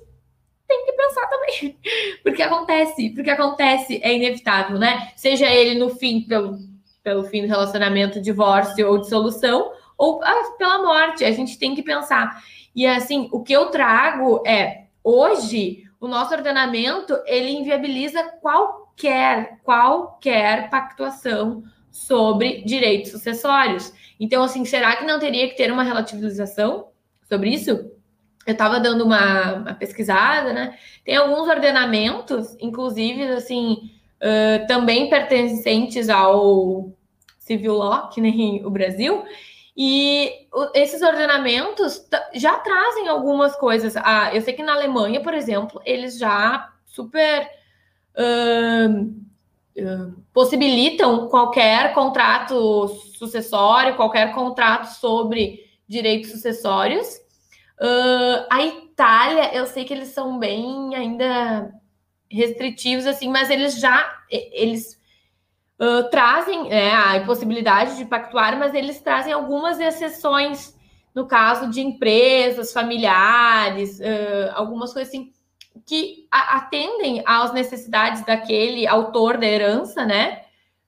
tem 0.68 0.84
que 0.84 0.92
pensar 0.92 1.26
também. 1.28 1.78
Porque 2.22 2.42
acontece, 2.42 3.08
porque 3.08 3.30
acontece, 3.30 3.98
é 4.02 4.14
inevitável, 4.14 4.78
né? 4.78 5.12
Seja 5.16 5.46
ele 5.46 5.78
no 5.78 5.88
fim, 5.88 6.20
pelo, 6.20 6.58
pelo 7.02 7.24
fim 7.24 7.40
do 7.40 7.48
relacionamento, 7.48 8.20
divórcio 8.20 8.86
ou 8.86 8.98
dissolução, 8.98 9.72
ou 9.96 10.22
ah, 10.22 10.54
pela 10.58 10.82
morte, 10.82 11.24
a 11.24 11.32
gente 11.32 11.58
tem 11.58 11.74
que 11.74 11.82
pensar. 11.82 12.42
E 12.76 12.86
assim, 12.86 13.30
o 13.32 13.42
que 13.42 13.54
eu 13.54 13.70
trago 13.70 14.46
é, 14.46 14.88
hoje, 15.02 15.84
o 15.98 16.06
nosso 16.06 16.34
ordenamento, 16.34 17.18
ele 17.24 17.50
inviabiliza 17.50 18.22
qualquer, 18.42 19.58
qualquer 19.62 20.68
pactuação 20.68 21.64
sobre 21.90 22.62
direitos 22.62 23.11
sucessórios. 23.11 23.92
Então, 24.18 24.42
assim, 24.42 24.64
será 24.64 24.96
que 24.96 25.05
não 25.05 25.18
teria 25.18 25.48
que 25.48 25.57
ter 25.57 25.72
uma 25.72 25.83
relativização 25.83 26.88
sobre 27.29 27.50
isso? 27.50 27.70
Eu 27.70 28.53
estava 28.53 28.81
dando 28.81 29.05
uma, 29.05 29.55
uma, 29.55 29.74
pesquisada, 29.74 30.53
né? 30.53 30.79
Tem 31.05 31.16
alguns 31.16 31.48
ordenamentos, 31.48 32.57
inclusive, 32.61 33.22
assim, 33.29 33.90
uh, 34.20 34.66
também 34.66 35.09
pertencentes 35.09 36.09
ao 36.09 36.92
civil 37.38 37.74
law, 37.74 38.09
que 38.09 38.20
nem 38.20 38.64
o 38.64 38.70
Brasil, 38.70 39.24
e 39.76 40.46
esses 40.74 41.00
ordenamentos 41.00 42.07
já 42.35 42.59
trazem 42.59 43.09
algumas 43.09 43.57
coisas. 43.57 43.96
Ah, 43.96 44.31
eu 44.35 44.42
sei 44.42 44.53
que 44.53 44.62
na 44.62 44.74
Alemanha, 44.74 45.22
por 45.22 45.33
exemplo, 45.33 45.81
eles 45.85 46.18
já 46.18 46.70
super 46.85 47.48
uh, 48.14 49.14
possibilitam 50.33 51.28
qualquer 51.28 51.94
contrato 51.94 52.88
sucessório, 53.16 53.96
qualquer 53.96 54.35
contrato 54.35 54.87
sobre 54.87 55.64
direitos 55.88 56.30
sucessórios. 56.30 57.09
Uh, 57.80 58.46
a 58.50 58.62
Itália, 58.62 59.54
eu 59.54 59.66
sei 59.66 59.85
que 59.85 59.94
eles 59.94 60.09
são 60.09 60.38
bem 60.38 60.94
ainda 60.94 61.72
restritivos, 62.30 63.06
assim, 63.06 63.28
mas 63.28 63.50
eles 63.50 63.80
já 63.80 64.18
eles 64.30 65.00
uh, 65.80 66.09
trazem 66.11 66.70
é, 66.70 66.94
a 66.94 67.24
possibilidade 67.24 67.96
de 67.96 68.04
pactuar, 68.04 68.59
mas 68.59 68.74
eles 68.74 69.00
trazem 69.00 69.33
algumas 69.33 69.80
exceções 69.80 70.78
no 71.14 71.26
caso 71.26 71.70
de 71.70 71.80
empresas, 71.80 72.72
familiares, 72.72 73.98
uh, 73.98 74.52
algumas 74.54 74.92
coisas 74.92 75.12
assim 75.12 75.33
que 75.87 76.26
atendem 76.30 77.22
às 77.26 77.52
necessidades 77.52 78.24
daquele 78.24 78.87
autor 78.87 79.38
da 79.38 79.46
herança, 79.46 80.04
né? 80.04 80.42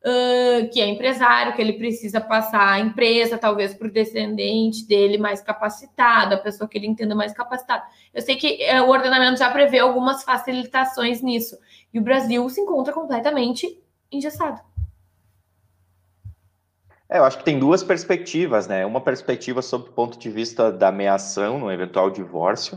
Uh, 0.05 0.69
que 0.73 0.81
é 0.81 0.89
empresário, 0.89 1.55
que 1.55 1.63
ele 1.63 1.75
precisa 1.75 2.21
passar 2.21 2.73
a 2.73 2.81
empresa, 2.81 3.39
talvez 3.39 3.73
para 3.73 3.87
o 3.87 3.93
descendente 3.93 4.85
dele 4.85 5.17
mais 5.17 5.41
capacitado, 5.41 6.35
a 6.35 6.39
pessoa 6.39 6.69
que 6.69 6.77
ele 6.77 6.89
entenda 6.89 7.15
mais 7.15 7.33
capacitado. 7.33 7.85
Eu 8.13 8.21
sei 8.21 8.35
que 8.35 8.59
uh, 8.69 8.83
o 8.83 8.91
ordenamento 8.91 9.39
já 9.39 9.49
prevê 9.49 9.79
algumas 9.79 10.25
facilitações 10.25 11.23
nisso, 11.23 11.57
e 11.95 12.01
o 12.01 12.03
Brasil 12.03 12.49
se 12.49 12.61
encontra 12.61 12.93
completamente 12.93 13.81
engessado. 14.11 14.61
É, 17.09 17.19
eu 17.19 17.25
acho 17.25 17.39
que 17.39 17.45
tem 17.45 17.59
duas 17.59 17.85
perspectivas, 17.85 18.67
né? 18.67 18.85
Uma 18.85 19.01
perspectiva 19.01 19.61
sob 19.61 19.89
o 19.89 19.93
ponto 19.93 20.19
de 20.19 20.31
vista 20.31 20.73
da 20.73 20.89
ameação 20.89 21.59
no 21.59 21.71
eventual 21.71 22.11
divórcio, 22.11 22.77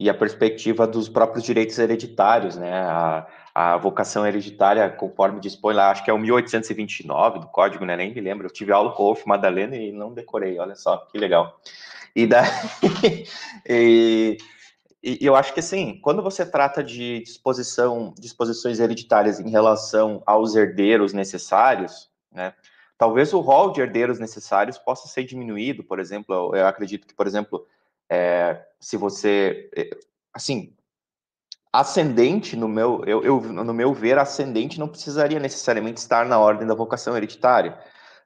e 0.00 0.08
a 0.08 0.14
perspectiva 0.14 0.86
dos 0.86 1.08
próprios 1.08 1.44
direitos 1.44 1.76
hereditários, 1.78 2.56
né? 2.56 2.72
A, 2.72 3.26
a 3.54 3.76
vocação 3.76 4.24
hereditária, 4.24 4.88
conforme 4.88 5.40
dispõe 5.40 5.74
lá, 5.74 5.90
acho 5.90 6.04
que 6.04 6.10
é 6.10 6.14
o 6.14 6.18
1829 6.18 7.40
do 7.40 7.48
código, 7.48 7.84
né? 7.84 7.96
Nem 7.96 8.14
me 8.14 8.20
lembro. 8.20 8.46
Eu 8.46 8.52
tive 8.52 8.70
aula 8.70 8.92
com 8.92 9.02
o 9.02 9.06
Wolf 9.06 9.26
Madalena 9.26 9.74
e 9.74 9.90
não 9.90 10.14
decorei, 10.14 10.58
olha 10.60 10.76
só, 10.76 10.98
que 11.10 11.18
legal. 11.18 11.60
E, 12.14 12.26
da... 12.26 12.42
e, 13.68 14.38
e 15.02 15.18
eu 15.20 15.34
acho 15.34 15.52
que 15.52 15.58
assim, 15.58 15.98
quando 16.00 16.22
você 16.22 16.46
trata 16.46 16.84
de 16.84 17.20
disposição, 17.24 18.14
disposições 18.16 18.78
hereditárias 18.78 19.40
em 19.40 19.50
relação 19.50 20.22
aos 20.24 20.54
herdeiros 20.54 21.12
necessários, 21.12 22.08
né? 22.32 22.54
Talvez 22.96 23.32
o 23.32 23.38
rol 23.38 23.70
de 23.70 23.80
herdeiros 23.80 24.18
necessários 24.18 24.76
possa 24.76 25.06
ser 25.06 25.22
diminuído, 25.22 25.84
por 25.84 26.00
exemplo, 26.00 26.54
eu 26.54 26.66
acredito 26.66 27.06
que, 27.06 27.14
por 27.14 27.28
exemplo, 27.28 27.64
é, 28.10 28.64
se 28.80 28.96
você, 28.96 29.70
é, 29.76 29.90
assim, 30.32 30.74
ascendente 31.72 32.56
no 32.56 32.68
meu, 32.68 33.02
eu, 33.06 33.22
eu, 33.22 33.40
no 33.40 33.74
meu 33.74 33.92
ver, 33.92 34.18
ascendente 34.18 34.78
não 34.78 34.88
precisaria 34.88 35.38
necessariamente 35.38 36.00
estar 36.00 36.26
na 36.26 36.38
ordem 36.38 36.66
da 36.66 36.74
vocação 36.74 37.16
hereditária. 37.16 37.78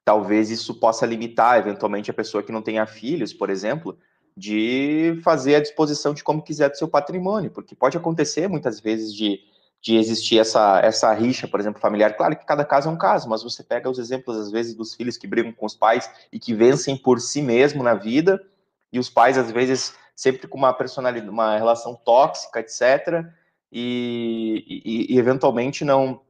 Talvez 0.04 0.50
isso 0.50 0.78
possa 0.78 1.06
limitar, 1.06 1.58
eventualmente, 1.58 2.10
a 2.10 2.14
pessoa 2.14 2.42
que 2.42 2.52
não 2.52 2.62
tenha 2.62 2.86
filhos, 2.86 3.32
por 3.32 3.50
exemplo, 3.50 3.98
de 4.36 5.20
fazer 5.22 5.56
a 5.56 5.60
disposição 5.60 6.14
de 6.14 6.24
como 6.24 6.42
quiser 6.42 6.70
do 6.70 6.76
seu 6.76 6.88
patrimônio, 6.88 7.50
porque 7.50 7.74
pode 7.74 7.96
acontecer 7.96 8.48
muitas 8.48 8.80
vezes 8.80 9.14
de, 9.14 9.40
de 9.80 9.96
existir 9.96 10.38
essa, 10.38 10.80
essa 10.80 11.12
rixa, 11.12 11.46
por 11.46 11.60
exemplo, 11.60 11.80
familiar. 11.80 12.16
Claro 12.16 12.36
que 12.36 12.46
cada 12.46 12.64
caso 12.64 12.88
é 12.88 12.92
um 12.92 12.96
caso, 12.96 13.28
mas 13.28 13.42
você 13.42 13.62
pega 13.62 13.90
os 13.90 13.98
exemplos, 13.98 14.36
às 14.36 14.50
vezes, 14.50 14.74
dos 14.74 14.94
filhos 14.94 15.16
que 15.16 15.26
brigam 15.26 15.52
com 15.52 15.66
os 15.66 15.74
pais 15.74 16.10
e 16.32 16.38
que 16.38 16.54
vencem 16.54 16.96
por 16.96 17.20
si 17.20 17.42
mesmo 17.42 17.82
na 17.82 17.94
vida, 17.94 18.40
e 18.92 18.98
os 18.98 19.08
pais, 19.08 19.38
às 19.38 19.50
vezes, 19.50 19.94
sempre 20.14 20.46
com 20.46 20.58
uma 20.58 20.72
personalidade, 20.72 21.30
uma 21.30 21.56
relação 21.56 21.94
tóxica, 21.94 22.60
etc., 22.60 23.24
e, 23.74 24.82
e, 24.84 25.14
e 25.14 25.18
eventualmente 25.18 25.84
não. 25.84 26.20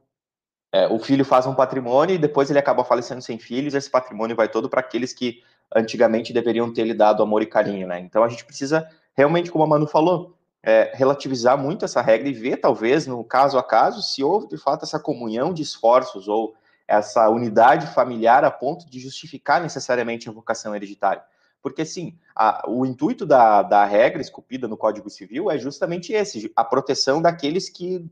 É, 0.71 0.87
o 0.87 0.97
filho 0.97 1.25
faz 1.25 1.45
um 1.45 1.53
patrimônio 1.53 2.15
e 2.15 2.17
depois 2.17 2.49
ele 2.49 2.57
acaba 2.57 2.83
falecendo 2.83 3.21
sem 3.21 3.37
filhos, 3.37 3.75
esse 3.75 3.89
patrimônio 3.89 4.35
vai 4.35 4.47
todo 4.47 4.69
para 4.69 4.79
aqueles 4.79 5.13
que 5.13 5.43
antigamente 5.75 6.33
deveriam 6.33 6.73
ter 6.73 6.83
lhe 6.83 6.93
dado 6.95 7.21
amor 7.21 7.43
e 7.43 7.45
carinho, 7.45 7.85
né? 7.85 7.99
Então 7.99 8.23
a 8.23 8.29
gente 8.29 8.45
precisa 8.45 8.89
realmente, 9.13 9.51
como 9.51 9.63
a 9.63 9.67
Manu 9.67 9.85
falou, 9.85 10.35
é, 10.63 10.91
relativizar 10.95 11.57
muito 11.57 11.85
essa 11.85 12.01
regra 12.01 12.27
e 12.29 12.33
ver, 12.33 12.57
talvez, 12.57 13.05
no 13.05 13.23
caso 13.23 13.57
a 13.57 13.63
caso, 13.63 14.01
se 14.01 14.23
houve 14.23 14.47
de 14.47 14.57
fato 14.57 14.83
essa 14.83 14.99
comunhão 14.99 15.53
de 15.53 15.61
esforços 15.61 16.27
ou 16.27 16.55
essa 16.87 17.29
unidade 17.29 17.87
familiar 17.87 18.43
a 18.43 18.51
ponto 18.51 18.89
de 18.89 18.99
justificar 18.99 19.61
necessariamente 19.61 20.29
a 20.29 20.31
vocação 20.31 20.75
hereditária. 20.75 21.23
Porque, 21.63 21.85
sim, 21.85 22.19
a, 22.35 22.65
o 22.67 22.85
intuito 22.85 23.25
da, 23.25 23.63
da 23.63 23.85
regra 23.85 24.21
esculpida 24.21 24.67
no 24.67 24.75
Código 24.75 25.09
Civil 25.09 25.49
é 25.49 25.57
justamente 25.57 26.11
esse, 26.11 26.51
a 26.57 26.63
proteção 26.63 27.21
daqueles 27.21 27.69
que, 27.69 28.05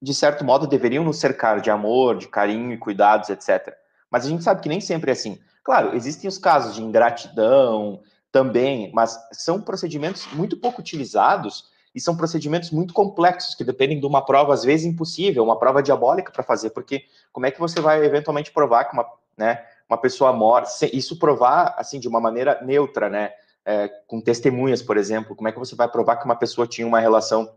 de 0.00 0.14
certo 0.14 0.44
modo, 0.44 0.68
deveriam 0.68 1.02
nos 1.02 1.18
cercar 1.18 1.60
de 1.60 1.68
amor, 1.68 2.16
de 2.16 2.28
carinho 2.28 2.72
e 2.72 2.78
cuidados, 2.78 3.28
etc. 3.28 3.74
Mas 4.08 4.24
a 4.24 4.28
gente 4.28 4.44
sabe 4.44 4.62
que 4.62 4.68
nem 4.68 4.80
sempre 4.80 5.10
é 5.10 5.14
assim. 5.14 5.36
Claro, 5.64 5.96
existem 5.96 6.28
os 6.28 6.38
casos 6.38 6.76
de 6.76 6.82
ingratidão 6.82 8.00
também, 8.30 8.92
mas 8.94 9.18
são 9.32 9.60
procedimentos 9.60 10.28
muito 10.32 10.56
pouco 10.56 10.80
utilizados 10.80 11.70
e 11.92 12.00
são 12.00 12.16
procedimentos 12.16 12.70
muito 12.70 12.94
complexos 12.94 13.54
que 13.54 13.64
dependem 13.64 13.98
de 13.98 14.06
uma 14.06 14.24
prova 14.24 14.54
às 14.54 14.62
vezes 14.62 14.86
impossível, 14.86 15.42
uma 15.42 15.58
prova 15.58 15.82
diabólica 15.82 16.30
para 16.30 16.42
fazer, 16.44 16.70
porque 16.70 17.04
como 17.32 17.46
é 17.46 17.50
que 17.50 17.60
você 17.60 17.80
vai 17.80 18.04
eventualmente 18.04 18.52
provar 18.52 18.84
que 18.84 18.94
uma, 18.94 19.06
né, 19.36 19.64
uma 19.92 20.00
pessoa 20.00 20.32
morre, 20.32 20.66
isso 20.92 21.18
provar 21.18 21.74
assim 21.78 22.00
de 22.00 22.08
uma 22.08 22.20
maneira 22.20 22.58
neutra, 22.62 23.08
né, 23.08 23.32
é, 23.64 23.88
com 24.06 24.20
testemunhas, 24.20 24.82
por 24.82 24.96
exemplo, 24.96 25.36
como 25.36 25.48
é 25.48 25.52
que 25.52 25.58
você 25.58 25.76
vai 25.76 25.88
provar 25.88 26.16
que 26.16 26.24
uma 26.24 26.34
pessoa 26.34 26.66
tinha 26.66 26.86
uma 26.86 26.98
relação 26.98 27.54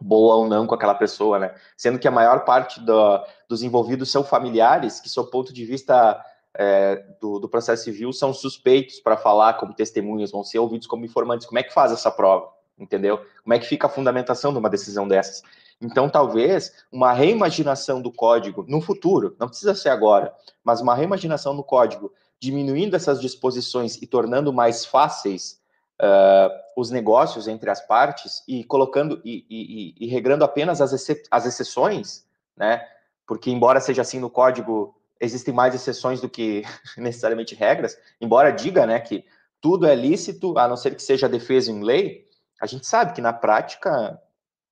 boa 0.00 0.36
ou 0.36 0.48
não 0.48 0.66
com 0.66 0.74
aquela 0.74 0.94
pessoa, 0.94 1.38
né? 1.38 1.54
Sendo 1.76 1.98
que 1.98 2.08
a 2.08 2.10
maior 2.10 2.44
parte 2.44 2.80
do, 2.80 3.24
dos 3.48 3.62
envolvidos 3.62 4.10
são 4.10 4.24
familiares, 4.24 5.00
que, 5.00 5.08
sob 5.08 5.30
ponto 5.30 5.52
de 5.52 5.64
vista 5.64 6.20
é, 6.56 6.96
do, 7.20 7.38
do, 7.38 7.48
processo 7.48 7.84
civil 7.84 8.12
são 8.12 8.32
suspeitos 8.32 9.00
para 9.00 9.16
falar 9.16 9.54
como 9.54 9.74
testemunhas, 9.74 10.30
vão 10.30 10.42
ser 10.42 10.58
ouvidos 10.58 10.86
como 10.86 11.04
informantes. 11.04 11.46
Como 11.46 11.58
é 11.58 11.62
que 11.62 11.72
faz 11.72 11.92
essa 11.92 12.10
prova? 12.10 12.48
Entendeu? 12.78 13.24
Como 13.42 13.54
é 13.54 13.58
que 13.58 13.66
fica 13.66 13.86
a 13.86 13.90
fundamentação 13.90 14.52
de 14.52 14.58
uma 14.58 14.70
decisão 14.70 15.06
dessas? 15.06 15.42
Então, 15.80 16.08
talvez 16.08 16.72
uma 16.90 17.12
reimaginação 17.12 18.00
do 18.00 18.12
código 18.12 18.64
no 18.68 18.80
futuro, 18.80 19.36
não 19.38 19.48
precisa 19.48 19.74
ser 19.74 19.90
agora, 19.90 20.34
mas 20.62 20.80
uma 20.80 20.94
reimaginação 20.94 21.52
no 21.52 21.64
código, 21.64 22.12
diminuindo 22.40 22.96
essas 22.96 23.20
disposições 23.20 24.00
e 24.00 24.06
tornando 24.06 24.52
mais 24.52 24.84
fáceis 24.84 25.60
uh, 26.00 26.50
os 26.76 26.90
negócios 26.90 27.48
entre 27.48 27.70
as 27.70 27.80
partes 27.86 28.42
e 28.48 28.64
colocando 28.64 29.20
e, 29.24 29.44
e, 29.48 29.94
e, 30.00 30.06
e 30.06 30.08
regrando 30.08 30.44
apenas 30.44 30.80
as, 30.80 30.92
as 31.30 31.46
exceções, 31.46 32.26
né? 32.56 32.86
Porque, 33.26 33.50
embora 33.50 33.80
seja 33.80 34.02
assim 34.02 34.20
no 34.20 34.30
código 34.30 34.94
existem 35.20 35.54
mais 35.54 35.74
exceções 35.74 36.20
do 36.20 36.28
que 36.28 36.62
necessariamente 36.98 37.54
regras, 37.54 37.96
embora 38.20 38.50
diga 38.50 38.86
né, 38.86 39.00
que 39.00 39.24
tudo 39.60 39.86
é 39.86 39.94
lícito, 39.94 40.58
a 40.58 40.68
não 40.68 40.76
ser 40.76 40.94
que 40.94 41.02
seja 41.02 41.28
defesa 41.28 41.70
em 41.70 41.82
lei, 41.82 42.26
a 42.60 42.66
gente 42.66 42.86
sabe 42.86 43.14
que 43.14 43.22
na 43.22 43.32
prática 43.32 44.20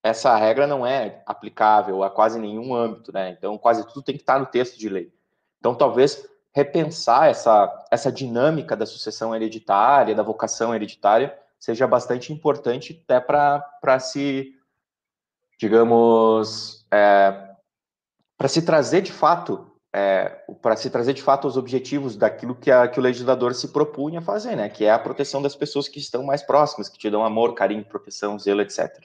essa 0.03 0.37
regra 0.37 0.67
não 0.67 0.87
é 0.87 1.23
aplicável 1.25 2.03
a 2.03 2.11
quase 2.11 2.39
nenhum 2.39 2.75
âmbito, 2.75 3.13
né? 3.13 3.31
Então, 3.31 3.57
quase 3.57 3.87
tudo 3.87 4.03
tem 4.03 4.17
que 4.17 4.23
estar 4.23 4.39
no 4.39 4.47
texto 4.47 4.79
de 4.79 4.89
lei. 4.89 5.13
Então, 5.59 5.75
talvez 5.75 6.29
repensar 6.53 7.29
essa, 7.29 7.87
essa 7.91 8.11
dinâmica 8.11 8.77
da 8.77 8.85
sucessão 8.85 9.35
hereditária, 9.35 10.15
da 10.15 10.23
vocação 10.23 10.75
hereditária, 10.75 11.39
seja 11.59 11.87
bastante 11.87 12.33
importante 12.33 13.01
até 13.05 13.21
para 13.21 13.99
se, 14.01 14.53
digamos, 15.59 16.85
é, 16.91 17.51
para 18.37 18.49
se 18.49 18.63
trazer 18.63 19.03
de 19.03 19.13
fato 19.13 19.73
é, 19.95 20.43
para 20.63 20.75
se 20.75 20.89
trazer 20.89 21.13
de 21.13 21.23
fato 21.23 21.47
os 21.47 21.57
objetivos 21.59 22.17
daquilo 22.17 22.55
que, 22.55 22.71
a, 22.71 22.89
que 22.89 22.99
o 22.99 23.03
legislador 23.03 23.55
se 23.55 23.69
propunha 23.69 24.23
fazer, 24.23 24.57
né? 24.57 24.69
Que 24.71 24.87
é 24.87 24.91
a 24.91 24.99
proteção 24.99 25.43
das 25.43 25.55
pessoas 25.55 25.87
que 25.87 25.99
estão 25.99 26.25
mais 26.25 26.43
próximas, 26.43 26.89
que 26.89 26.99
te 26.99 27.11
dão 27.11 27.23
amor, 27.23 27.55
carinho, 27.55 27.85
proteção, 27.85 28.39
zelo, 28.39 28.63
etc. 28.63 29.05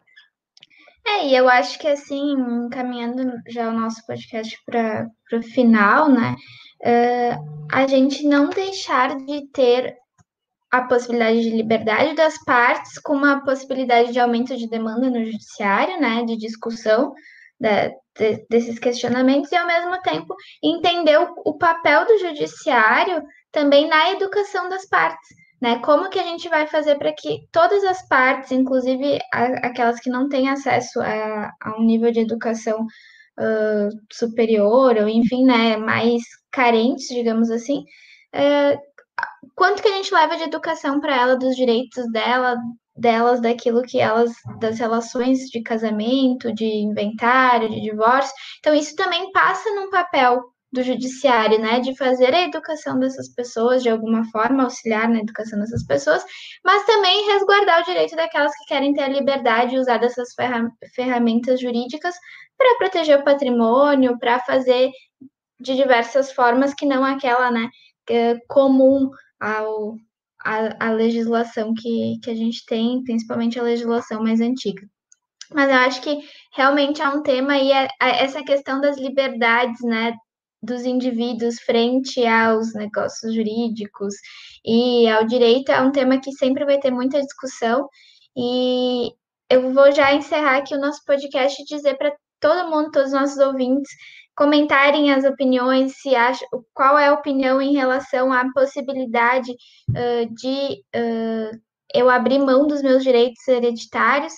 É, 1.07 1.27
e 1.27 1.35
eu 1.35 1.47
acho 1.47 1.79
que 1.79 1.87
assim, 1.87 2.33
encaminhando 2.65 3.31
já 3.47 3.69
o 3.69 3.73
nosso 3.73 4.05
podcast 4.05 4.57
para 4.65 5.07
o 5.33 5.41
final, 5.41 6.09
né? 6.09 6.35
Uh, 6.81 7.67
a 7.71 7.87
gente 7.87 8.27
não 8.27 8.49
deixar 8.49 9.15
de 9.17 9.47
ter 9.51 9.95
a 10.69 10.81
possibilidade 10.81 11.41
de 11.41 11.49
liberdade 11.49 12.13
das 12.13 12.37
partes 12.43 12.99
com 12.99 13.13
uma 13.13 13.43
possibilidade 13.43 14.11
de 14.11 14.19
aumento 14.19 14.55
de 14.57 14.69
demanda 14.69 15.09
no 15.09 15.23
judiciário, 15.23 15.99
né? 15.99 16.25
De 16.25 16.35
discussão 16.35 17.13
da, 17.59 17.87
de, 18.17 18.45
desses 18.49 18.77
questionamentos 18.77 19.51
e, 19.51 19.55
ao 19.55 19.65
mesmo 19.65 19.99
tempo, 20.01 20.35
entender 20.61 21.17
o, 21.19 21.33
o 21.45 21.57
papel 21.57 22.05
do 22.05 22.19
judiciário 22.19 23.23
também 23.51 23.87
na 23.87 24.11
educação 24.11 24.67
das 24.67 24.85
partes. 24.85 25.29
Né? 25.59 25.79
Como 25.79 26.09
que 26.09 26.19
a 26.19 26.23
gente 26.23 26.47
vai 26.49 26.67
fazer 26.67 26.97
para 26.97 27.13
que 27.13 27.47
todas 27.51 27.83
as 27.83 28.07
partes, 28.07 28.51
inclusive 28.51 29.19
aquelas 29.31 29.99
que 29.99 30.09
não 30.09 30.29
têm 30.29 30.49
acesso 30.49 31.01
a, 31.01 31.51
a 31.61 31.75
um 31.79 31.83
nível 31.83 32.11
de 32.11 32.19
educação 32.19 32.85
uh, 33.39 33.89
superior, 34.11 34.97
ou 34.97 35.09
enfim, 35.09 35.45
né, 35.45 35.77
mais 35.77 36.21
carentes, 36.51 37.07
digamos 37.07 37.49
assim, 37.49 37.79
uh, 38.35 38.77
quanto 39.55 39.81
que 39.81 39.87
a 39.87 39.93
gente 39.93 40.13
leva 40.13 40.37
de 40.37 40.43
educação 40.43 40.99
para 40.99 41.15
ela, 41.15 41.35
dos 41.35 41.55
direitos 41.55 42.05
dela, 42.11 42.55
delas 42.95 43.41
daquilo 43.41 43.81
que 43.81 43.99
elas, 43.99 44.31
das 44.59 44.79
relações 44.79 45.49
de 45.49 45.61
casamento, 45.61 46.53
de 46.53 46.65
inventário, 46.65 47.69
de 47.69 47.81
divórcio. 47.81 48.33
Então, 48.59 48.73
isso 48.73 48.95
também 48.95 49.31
passa 49.31 49.69
num 49.71 49.89
papel 49.89 50.43
do 50.71 50.83
judiciário, 50.83 51.59
né, 51.59 51.79
de 51.79 51.95
fazer 51.95 52.33
a 52.33 52.43
educação 52.43 52.99
dessas 52.99 53.33
pessoas, 53.33 53.81
de 53.81 53.89
alguma 53.89 54.25
forma 54.31 54.63
auxiliar 54.63 55.07
na 55.07 55.19
educação 55.19 55.59
dessas 55.59 55.85
pessoas, 55.85 56.23
mas 56.63 56.85
também 56.85 57.25
resguardar 57.31 57.81
o 57.81 57.85
direito 57.85 58.15
daquelas 58.15 58.51
que 58.57 58.65
querem 58.65 58.93
ter 58.93 59.03
a 59.03 59.07
liberdade 59.07 59.71
de 59.71 59.77
usar 59.77 59.97
dessas 59.97 60.29
ferramentas 60.93 61.61
jurídicas 61.61 62.15
para 62.57 62.77
proteger 62.77 63.19
o 63.19 63.23
patrimônio, 63.23 64.19
para 64.19 64.39
fazer 64.39 64.91
de 65.59 65.75
diversas 65.75 66.31
formas 66.31 66.73
que 66.73 66.85
não 66.85 67.03
aquela, 67.03 67.49
né, 67.49 67.69
é 68.09 68.35
comum 68.47 69.09
ao, 69.39 69.95
a, 70.43 70.87
a 70.87 70.91
legislação 70.91 71.73
que, 71.73 72.19
que 72.21 72.29
a 72.29 72.35
gente 72.35 72.65
tem, 72.65 73.03
principalmente 73.03 73.59
a 73.59 73.63
legislação 73.63 74.21
mais 74.21 74.41
antiga. 74.41 74.81
Mas 75.53 75.69
eu 75.69 75.75
acho 75.75 76.01
que 76.01 76.19
realmente 76.53 77.01
é 77.01 77.07
um 77.07 77.23
tema 77.23 77.57
e 77.57 77.71
é, 77.71 77.87
é 78.01 78.23
essa 78.23 78.43
questão 78.43 78.81
das 78.81 78.97
liberdades, 78.97 79.81
né, 79.81 80.13
dos 80.67 80.83
indivíduos 80.83 81.59
frente 81.61 82.25
aos 82.25 82.73
negócios 82.73 83.33
jurídicos 83.33 84.13
e 84.65 85.07
ao 85.07 85.25
direito 85.25 85.71
é 85.71 85.81
um 85.81 85.91
tema 85.91 86.19
que 86.19 86.31
sempre 86.33 86.65
vai 86.65 86.77
ter 86.77 86.91
muita 86.91 87.21
discussão 87.21 87.87
e 88.35 89.11
eu 89.49 89.73
vou 89.73 89.91
já 89.93 90.13
encerrar 90.13 90.57
aqui 90.57 90.75
o 90.75 90.79
nosso 90.79 91.03
podcast 91.05 91.61
e 91.61 91.65
dizer 91.65 91.97
para 91.97 92.13
todo 92.39 92.69
mundo, 92.69 92.91
todos 92.91 93.13
os 93.13 93.19
nossos 93.19 93.37
ouvintes, 93.37 93.89
comentarem 94.35 95.11
as 95.11 95.23
opiniões, 95.23 95.93
se 95.99 96.15
acha, 96.15 96.45
qual 96.73 96.97
é 96.97 97.07
a 97.07 97.13
opinião 97.13 97.61
em 97.61 97.73
relação 97.73 98.31
à 98.31 98.45
possibilidade 98.53 99.51
uh, 99.51 100.35
de 100.35 100.83
uh, 100.95 101.59
eu 101.95 102.09
abrir 102.09 102.39
mão 102.39 102.67
dos 102.67 102.81
meus 102.81 103.03
direitos 103.03 103.47
hereditários. 103.47 104.33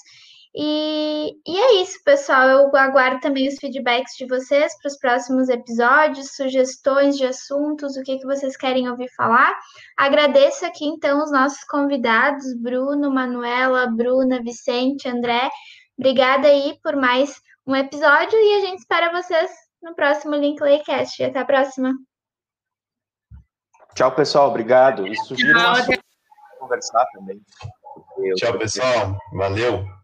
E, 0.56 1.36
e 1.46 1.58
é 1.58 1.82
isso, 1.82 2.04
pessoal. 2.04 2.48
Eu 2.48 2.76
aguardo 2.76 3.20
também 3.20 3.48
os 3.48 3.58
feedbacks 3.60 4.16
de 4.18 4.26
vocês 4.26 4.76
para 4.82 4.90
os 4.90 4.98
próximos 4.98 5.48
episódios, 5.48 6.36
sugestões 6.36 7.18
de 7.18 7.26
assuntos, 7.26 7.96
o 7.96 8.02
que, 8.02 8.18
que 8.18 8.26
vocês 8.26 8.58
querem 8.58 8.90
ouvir 8.90 9.10
falar. 9.16 9.56
Agradeço 9.98 10.66
aqui, 10.66 10.86
então, 10.86 11.24
os 11.24 11.32
nossos 11.32 11.64
convidados, 11.66 12.46
Bruno, 12.58 13.14
Manuela, 13.14 13.88
Bruna, 13.88 14.42
Vicente, 14.42 15.08
André. 15.08 15.50
Obrigada 15.98 16.48
aí 16.48 16.80
por 16.82 16.96
mais 16.96 17.40
um 17.68 17.76
episódio 17.76 18.38
e 18.40 18.56
a 18.56 18.60
gente 18.62 18.80
espera 18.80 19.12
vocês 19.12 19.52
no 19.82 19.94
próximo 19.94 20.36
Linklaycast. 20.36 21.24
Até 21.24 21.40
a 21.40 21.46
próxima. 21.46 21.94
Tchau, 23.94 24.16
pessoal. 24.16 24.50
Obrigado. 24.50 25.08
E 25.08 25.16
sugiro 25.26 25.60
conversar 26.60 27.06
também. 27.14 27.42
Tchau, 28.36 28.58
pessoal. 28.58 29.18
Valeu. 29.34 29.99